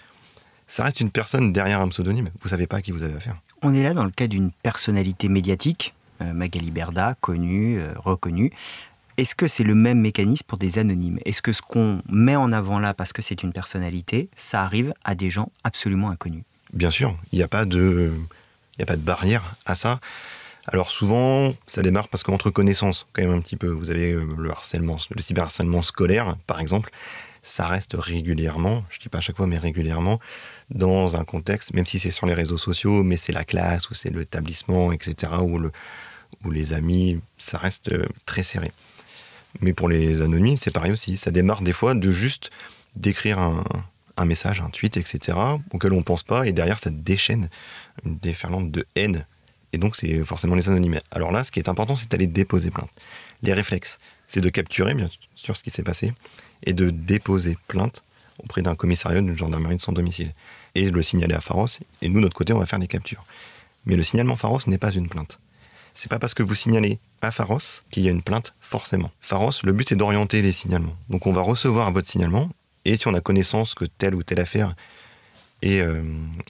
Ça 0.67 0.85
reste 0.85 1.01
une 1.01 1.11
personne 1.11 1.53
derrière 1.53 1.81
un 1.81 1.89
pseudonyme. 1.89 2.31
Vous 2.41 2.49
savez 2.49 2.67
pas 2.67 2.79
à 2.79 2.83
qui 2.83 2.93
vous 2.93 3.03
avez 3.03 3.15
affaire. 3.15 3.37
On 3.63 3.75
est 3.75 3.83
là 3.83 3.95
dans 3.95 4.05
le 4.05 4.11
cas 4.11 4.27
d'une 4.27 4.51
personnalité 4.51 5.29
médiatique, 5.29 5.95
euh, 6.21 6.33
Magali 6.33 6.71
Berda, 6.71 7.15
connue, 7.21 7.79
euh, 7.79 7.93
reconnue. 7.97 8.53
Est-ce 9.19 9.35
que 9.35 9.47
c'est 9.47 9.65
le 9.65 9.75
même 9.75 10.01
mécanisme 10.01 10.47
pour 10.47 10.59
des 10.59 10.79
anonymes? 10.79 11.19
Est-ce 11.27 11.43
que 11.43 11.53
ce 11.53 11.61
qu'on 11.61 12.01
met 12.09 12.37
en 12.37 12.51
avant 12.53 12.79
là 12.79 12.95
parce 12.95 13.13
que 13.13 13.21
c'est 13.21 13.43
une 13.43 13.53
personnalité, 13.53 14.31
ça 14.37 14.63
arrive 14.63 14.95
à 15.05 15.15
des 15.15 15.31
gens 15.31 15.51
absolument 15.65 16.11
inconnus? 16.11 16.45
Bien 16.73 16.91
sûr, 16.91 17.15
il 17.33 17.37
n'y 17.37 17.43
a 17.43 17.49
pas 17.49 17.67
de, 17.67 18.13
il 18.79 18.83
a 18.83 18.87
pas 18.87 18.97
de 18.97 19.03
barrière 19.03 19.55
à 19.67 19.75
ça. 19.75 20.01
Alors 20.69 20.91
souvent, 20.91 21.55
ça 21.67 21.83
démarre 21.83 22.09
parce 22.09 22.23
qu'entre 22.23 22.51
connaissances, 22.51 23.07
quand 23.13 23.23
même 23.23 23.33
un 23.33 23.41
petit 23.41 23.57
peu, 23.57 23.69
vous 23.69 23.91
avez 23.91 24.13
euh, 24.13 24.27
le 24.39 24.51
harcèlement, 24.51 24.97
le 25.15 25.21
cyberharcèlement 25.21 25.83
scolaire, 25.83 26.37
par 26.47 26.61
exemple, 26.61 26.91
ça 27.43 27.67
reste 27.67 27.97
régulièrement, 27.99 28.85
je 28.89 29.01
dis 29.01 29.09
pas 29.09 29.19
à 29.19 29.21
chaque 29.21 29.37
fois, 29.37 29.49
mais 29.49 29.59
régulièrement, 29.59 30.21
dans 30.71 31.17
un 31.17 31.25
contexte, 31.25 31.75
même 31.75 31.87
si 31.87 31.99
c'est 31.99 32.13
sur 32.13 32.27
les 32.27 32.35
réseaux 32.35 32.59
sociaux, 32.59 33.03
mais 33.03 33.17
c'est 33.17 33.33
la 33.33 33.45
classe 33.45 33.91
ou 33.91 33.95
c'est 33.95 34.11
l'établissement, 34.11 34.93
etc., 34.93 35.33
ou 35.43 36.51
les 36.51 36.73
amis, 36.73 37.21
ça 37.39 37.59
reste 37.59 37.91
euh, 37.93 38.07
très 38.25 38.45
serré. 38.45 38.71
Mais 39.61 39.73
pour 39.73 39.89
les 39.89 40.23
anonymes, 40.23 40.57
c'est 40.57 40.71
pareil 40.71 40.93
aussi. 40.93 41.17
Ça 41.17 41.33
démarre 41.33 41.63
des 41.63 41.73
fois 41.73 41.95
de 41.95 42.13
juste 42.13 42.51
d'écrire 42.95 43.41
un, 43.41 43.65
un 44.17 44.25
message, 44.25 44.61
un 44.61 44.71
tweet, 44.71 44.97
etc., 44.97 45.37
auquel 45.73 45.93
on 45.93 45.99
ne 45.99 46.03
pense 46.03 46.23
pas, 46.23 46.47
et 46.47 46.53
derrière, 46.53 46.79
ça 46.79 46.91
déchaîne 46.91 47.49
une 48.05 48.17
déferlante 48.19 48.71
de 48.71 48.87
haine. 48.95 49.27
Et 49.73 49.79
donc, 49.79 49.97
c'est 49.97 50.25
forcément 50.25 50.55
les 50.55 50.69
anonymes. 50.69 51.01
Alors 51.11 51.33
là, 51.33 51.45
ce 51.45 51.51
qui 51.51 51.59
est 51.59 51.69
important, 51.69 51.97
c'est 51.97 52.11
d'aller 52.11 52.27
déposer 52.27 52.71
plainte. 52.71 52.91
Les 53.43 53.53
réflexes, 53.53 53.99
c'est 54.29 54.41
de 54.41 54.49
capturer, 54.49 54.95
bien 54.95 55.11
sûr, 55.35 55.57
ce 55.57 55.63
qui 55.63 55.71
s'est 55.71 55.83
passé, 55.83 56.13
et 56.65 56.75
de 56.75 56.91
déposer 56.91 57.57
plainte 57.69 58.05
auprès 58.43 58.63
d'un 58.63 58.75
commissariat 58.75 59.21
d'une 59.21 59.37
gendarmerie 59.37 59.77
de 59.77 59.81
son 59.81 59.93
domicile. 59.93 60.33
Et 60.75 60.91
le 60.91 61.03
signaler 61.03 61.35
à 61.35 61.41
Pharos, 61.41 61.67
et 62.01 62.09
nous, 62.09 62.17
de 62.17 62.21
notre 62.21 62.37
côté, 62.37 62.53
on 62.53 62.59
va 62.59 62.67
faire 62.67 62.79
des 62.79 62.87
captures. 62.87 63.25
Mais 63.85 63.97
le 63.97 64.03
signalement 64.03 64.37
Pharos 64.37 64.61
n'est 64.67 64.79
pas 64.79 64.93
une 64.93 65.09
plainte. 65.09 65.39
C'est 65.95 66.09
pas 66.09 66.19
parce 66.19 66.35
que 66.35 66.43
vous 66.43 66.55
signalez 66.55 66.99
à 67.21 67.31
Pharos 67.31 67.83
qu'il 67.91 68.03
y 68.03 68.09
a 68.09 68.11
une 68.11 68.23
plainte, 68.23 68.55
forcément. 68.61 69.11
Pharos, 69.21 69.53
le 69.65 69.73
but, 69.73 69.89
c'est 69.89 69.97
d'orienter 69.97 70.41
les 70.41 70.53
signalements. 70.53 70.97
Donc, 71.09 71.27
on 71.27 71.33
va 71.33 71.43
recevoir 71.43 71.91
votre 71.93 72.09
signalement, 72.09 72.49
et 72.85 72.97
si 72.97 73.09
on 73.09 73.15
a 73.15 73.21
connaissance 73.21 73.75
que 73.75 73.85
telle 73.85 74.15
ou 74.15 74.23
telle 74.23 74.41
affaire 74.41 74.75
est 75.61 75.81
euh, 75.81 76.03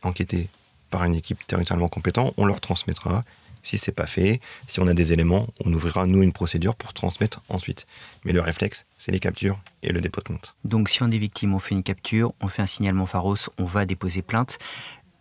enquêtée 0.02 0.48
par 0.92 1.02
une 1.04 1.16
équipe 1.16 1.44
territorialement 1.46 1.88
compétente, 1.88 2.32
on 2.36 2.44
leur 2.44 2.60
transmettra. 2.60 3.24
Si 3.64 3.78
c'est 3.78 3.92
pas 3.92 4.06
fait, 4.06 4.40
si 4.66 4.80
on 4.80 4.86
a 4.88 4.94
des 4.94 5.12
éléments, 5.12 5.46
on 5.64 5.72
ouvrira 5.72 6.06
nous 6.06 6.22
une 6.22 6.32
procédure 6.32 6.74
pour 6.74 6.92
transmettre 6.92 7.40
ensuite. 7.48 7.86
Mais 8.24 8.32
le 8.32 8.40
réflexe, 8.40 8.86
c'est 8.98 9.12
les 9.12 9.20
captures 9.20 9.58
et 9.82 9.92
le 9.92 10.00
dépôt 10.00 10.20
de 10.20 10.24
plainte. 10.24 10.54
Donc 10.64 10.88
si 10.88 11.02
on 11.02 11.10
est 11.10 11.18
victime, 11.18 11.54
on 11.54 11.60
fait 11.60 11.74
une 11.74 11.82
capture, 11.82 12.32
on 12.40 12.48
fait 12.48 12.62
un 12.62 12.66
signalement 12.66 13.06
Pharos, 13.06 13.36
on 13.58 13.64
va 13.64 13.86
déposer 13.86 14.20
plainte. 14.20 14.58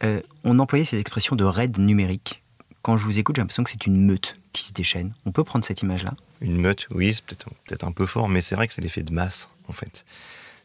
Euh, 0.03 0.21
on 0.43 0.59
employait 0.59 0.85
ces 0.85 0.99
expressions 0.99 1.35
de 1.35 1.43
raid 1.43 1.77
numérique. 1.77 2.41
Quand 2.81 2.97
je 2.97 3.05
vous 3.05 3.19
écoute, 3.19 3.35
j'ai 3.35 3.43
l'impression 3.43 3.63
que 3.63 3.69
c'est 3.69 3.85
une 3.85 4.03
meute 4.03 4.37
qui 4.53 4.63
se 4.63 4.73
déchaîne. 4.73 5.13
On 5.25 5.31
peut 5.31 5.43
prendre 5.43 5.63
cette 5.63 5.83
image-là? 5.83 6.15
Une 6.41 6.57
meute, 6.57 6.87
oui, 6.89 7.13
c'est 7.13 7.23
peut-être 7.23 7.47
peut 7.67 7.85
un 7.85 7.91
peu 7.91 8.07
fort, 8.07 8.27
mais 8.27 8.41
c'est 8.41 8.55
vrai 8.55 8.67
que 8.67 8.73
c'est 8.73 8.81
l'effet 8.81 9.03
de 9.03 9.13
masse, 9.13 9.49
en 9.67 9.73
fait. 9.73 10.03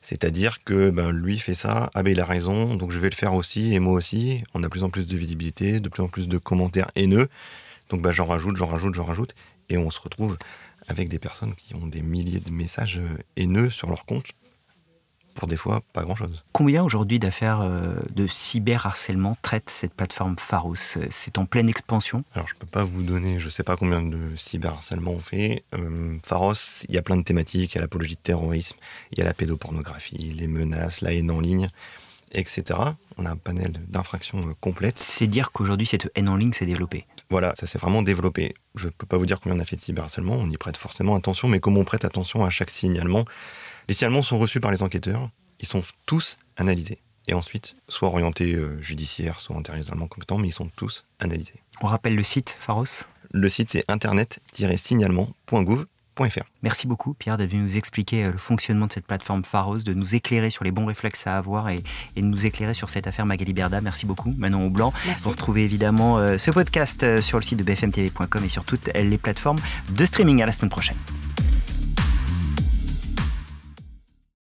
C'est-à-dire 0.09 0.63
que 0.63 0.91
ben, 0.91 1.11
lui 1.11 1.37
fait 1.37 1.57
ça, 1.57 1.91
ah 1.95 2.05
ben 2.05 2.13
il 2.13 2.21
a 2.21 2.25
raison, 2.25 2.77
donc 2.77 2.93
je 2.93 2.99
vais 3.01 3.11
le 3.11 3.15
faire 3.17 3.35
aussi, 3.35 3.75
et 3.75 3.81
moi 3.81 3.95
aussi. 3.95 4.45
On 4.55 4.63
a 4.63 4.67
de 4.67 4.69
plus 4.69 4.85
en 4.85 4.89
plus 4.89 5.05
de 5.05 5.17
visibilité, 5.17 5.81
de 5.81 5.89
plus 5.89 6.01
en 6.01 6.07
plus 6.07 6.29
de 6.29 6.39
commentaires 6.39 6.93
haineux. 6.95 7.29
Donc 7.91 8.03
ben, 8.03 8.13
j'en 8.13 8.27
rajoute, 8.27 8.57
j'en 8.57 8.69
rajoute, 8.69 8.95
j'en 8.95 9.03
rajoute. 9.03 9.35
Et 9.69 9.77
on 9.77 9.91
se 9.91 9.99
retrouve 9.99 10.39
avec 10.87 11.09
des 11.09 11.19
personnes 11.19 11.57
qui 11.57 11.75
ont 11.75 11.89
des 11.89 12.03
milliers 12.03 12.39
de 12.39 12.53
messages 12.53 12.99
euh, 12.99 13.19
haineux 13.37 13.69
sur 13.69 13.91
leur 13.91 14.07
compte 14.07 14.31
pour 15.37 15.47
des 15.47 15.57
fois 15.57 15.83
pas 15.93 16.03
grand-chose. 16.03 16.43
Combien 16.53 16.83
aujourd'hui 16.83 17.19
d'affaires 17.19 17.61
euh, 17.61 17.95
de 18.11 18.27
cyberharcèlement 18.27 19.37
traite 19.43 19.71
cette 19.71 19.95
plateforme 19.95 20.37
Pharos? 20.39 20.99
C'est 21.11 21.39
en 21.39 21.45
pleine 21.45 21.69
expansion? 21.69 22.25
Alors 22.35 22.49
je 22.49 22.55
peux 22.55 22.67
pas 22.67 22.83
vous 22.83 23.03
donner, 23.03 23.39
je 23.39 23.49
sais 23.49 23.63
pas 23.63 23.77
combien 23.77 24.03
de 24.03 24.19
cyberharcèlement 24.37 25.13
on 25.13 25.21
fait. 25.21 25.63
Euh, 25.75 26.17
Pharos, 26.25 26.55
il 26.89 26.95
y 26.95 26.99
a 26.99 27.03
plein 27.03 27.17
de 27.17 27.23
thématiques, 27.23 27.75
il 27.75 27.77
y 27.77 27.79
a 27.79 27.83
l'apologie 27.83 28.17
de 28.17 28.21
terrorisme, 28.21 28.77
il 29.13 29.19
y 29.19 29.23
a 29.23 29.25
la 29.25 29.35
pédopornographie, 29.35 30.35
les 30.37 30.47
menaces, 30.47 31.03
la 31.03 31.13
haine 31.13 31.31
en 31.31 31.41
ligne, 31.41 31.69
etc. 32.33 32.65
On 33.19 33.27
a 33.27 33.31
un 33.31 33.37
panel 33.37 33.73
d'infractions 33.89 34.39
euh, 34.39 34.55
complètes. 34.61 34.99
C'est 34.99 35.27
dire 35.27 35.53
qu'aujourd'hui 35.53 35.87
cette 35.87 36.11
haine 36.17 36.29
en 36.29 36.37
ligne 36.37 36.53
s'est 36.53 36.67
développée? 36.67 37.07
Voilà, 37.29 37.53
ça 37.59 37.67
s'est 37.67 37.79
vraiment 37.79 38.03
développé. 38.03 38.55
Je 38.75 38.89
peux 38.89 39.07
pas 39.07 39.19
vous 39.19 39.27
dire 39.27 39.41
combien 39.41 39.59
on 39.59 39.61
a 39.61 39.65
fait 39.65 39.77
de 39.77 39.81
cyberharcèlement, 39.83 40.35
on 40.35 40.49
y 40.49 40.57
prête 40.57 40.77
forcément 40.77 41.15
attention, 41.15 41.49
mais 41.49 41.61
comme 41.61 41.77
on 41.77 41.85
prête 41.85 42.05
attention 42.05 42.45
à 42.45 42.51
chaque 42.51 42.71
signalement, 42.71 43.25
les 43.89 43.95
signalements 43.95 44.23
sont 44.23 44.39
reçus 44.39 44.61
par 44.61 44.71
les 44.71 44.83
enquêteurs, 44.83 45.31
ils 45.61 45.69
sont 45.69 45.83
tous 46.07 46.39
analysés. 46.57 46.99
Et 47.29 47.35
ensuite, 47.35 47.77
soit 47.89 48.09
orientés 48.09 48.55
euh, 48.55 48.81
judiciaires, 48.81 49.41
soit 49.41 49.61
territorialement 49.63 50.07
compétents, 50.07 50.39
mais 50.39 50.47
ils 50.49 50.53
sont 50.53 50.71
tous 50.77 51.05
analysés. 51.19 51.61
On 51.81 51.87
rappelle 51.87 52.15
le 52.15 52.23
site, 52.23 52.55
Pharos 52.59 52.85
Le 53.33 53.49
site, 53.49 53.71
c'est 53.71 53.83
internet-signalement.gouv.fr. 53.89 56.45
Merci 56.63 56.87
beaucoup, 56.87 57.15
Pierre, 57.15 57.37
de 57.37 57.47
nous 57.47 57.77
expliquer 57.77 58.25
euh, 58.25 58.33
le 58.33 58.39
fonctionnement 58.39 58.87
de 58.87 58.93
cette 58.93 59.07
plateforme 59.07 59.45
Pharos, 59.45 59.79
de 59.79 59.93
nous 59.93 60.15
éclairer 60.15 60.51
sur 60.51 60.63
les 60.63 60.71
bons 60.71 60.87
réflexes 60.87 61.27
à 61.27 61.37
avoir 61.37 61.69
et, 61.69 61.83
de 62.17 62.23
nous 62.23 62.47
éclairer 62.47 62.75
sur 62.75 62.91
cette 62.91 63.09
affaire 63.09 63.27
Magali 63.27 63.53
Berda. 63.53 63.81
Merci 63.81 64.07
beaucoup, 64.07 64.33
Manon 64.39 64.67
Aublanc. 64.67 64.93
Vous 65.19 65.31
retrouvez 65.31 65.65
évidemment 65.65 66.19
euh, 66.19 66.39
ce 66.39 66.53
podcast 66.53 67.21
sur 67.21 67.39
le 67.39 67.45
site 67.45 67.59
de 67.59 67.65
bfmtv.com 67.65 68.45
et 68.45 68.49
sur 68.49 68.63
toutes 68.65 68.89
les 68.95 69.19
plateformes 69.19 69.59
de 69.91 70.07
streaming. 70.07 70.43
À 70.43 70.47
la 70.47 70.53
semaine 70.53 70.71
prochaine. 70.71 70.97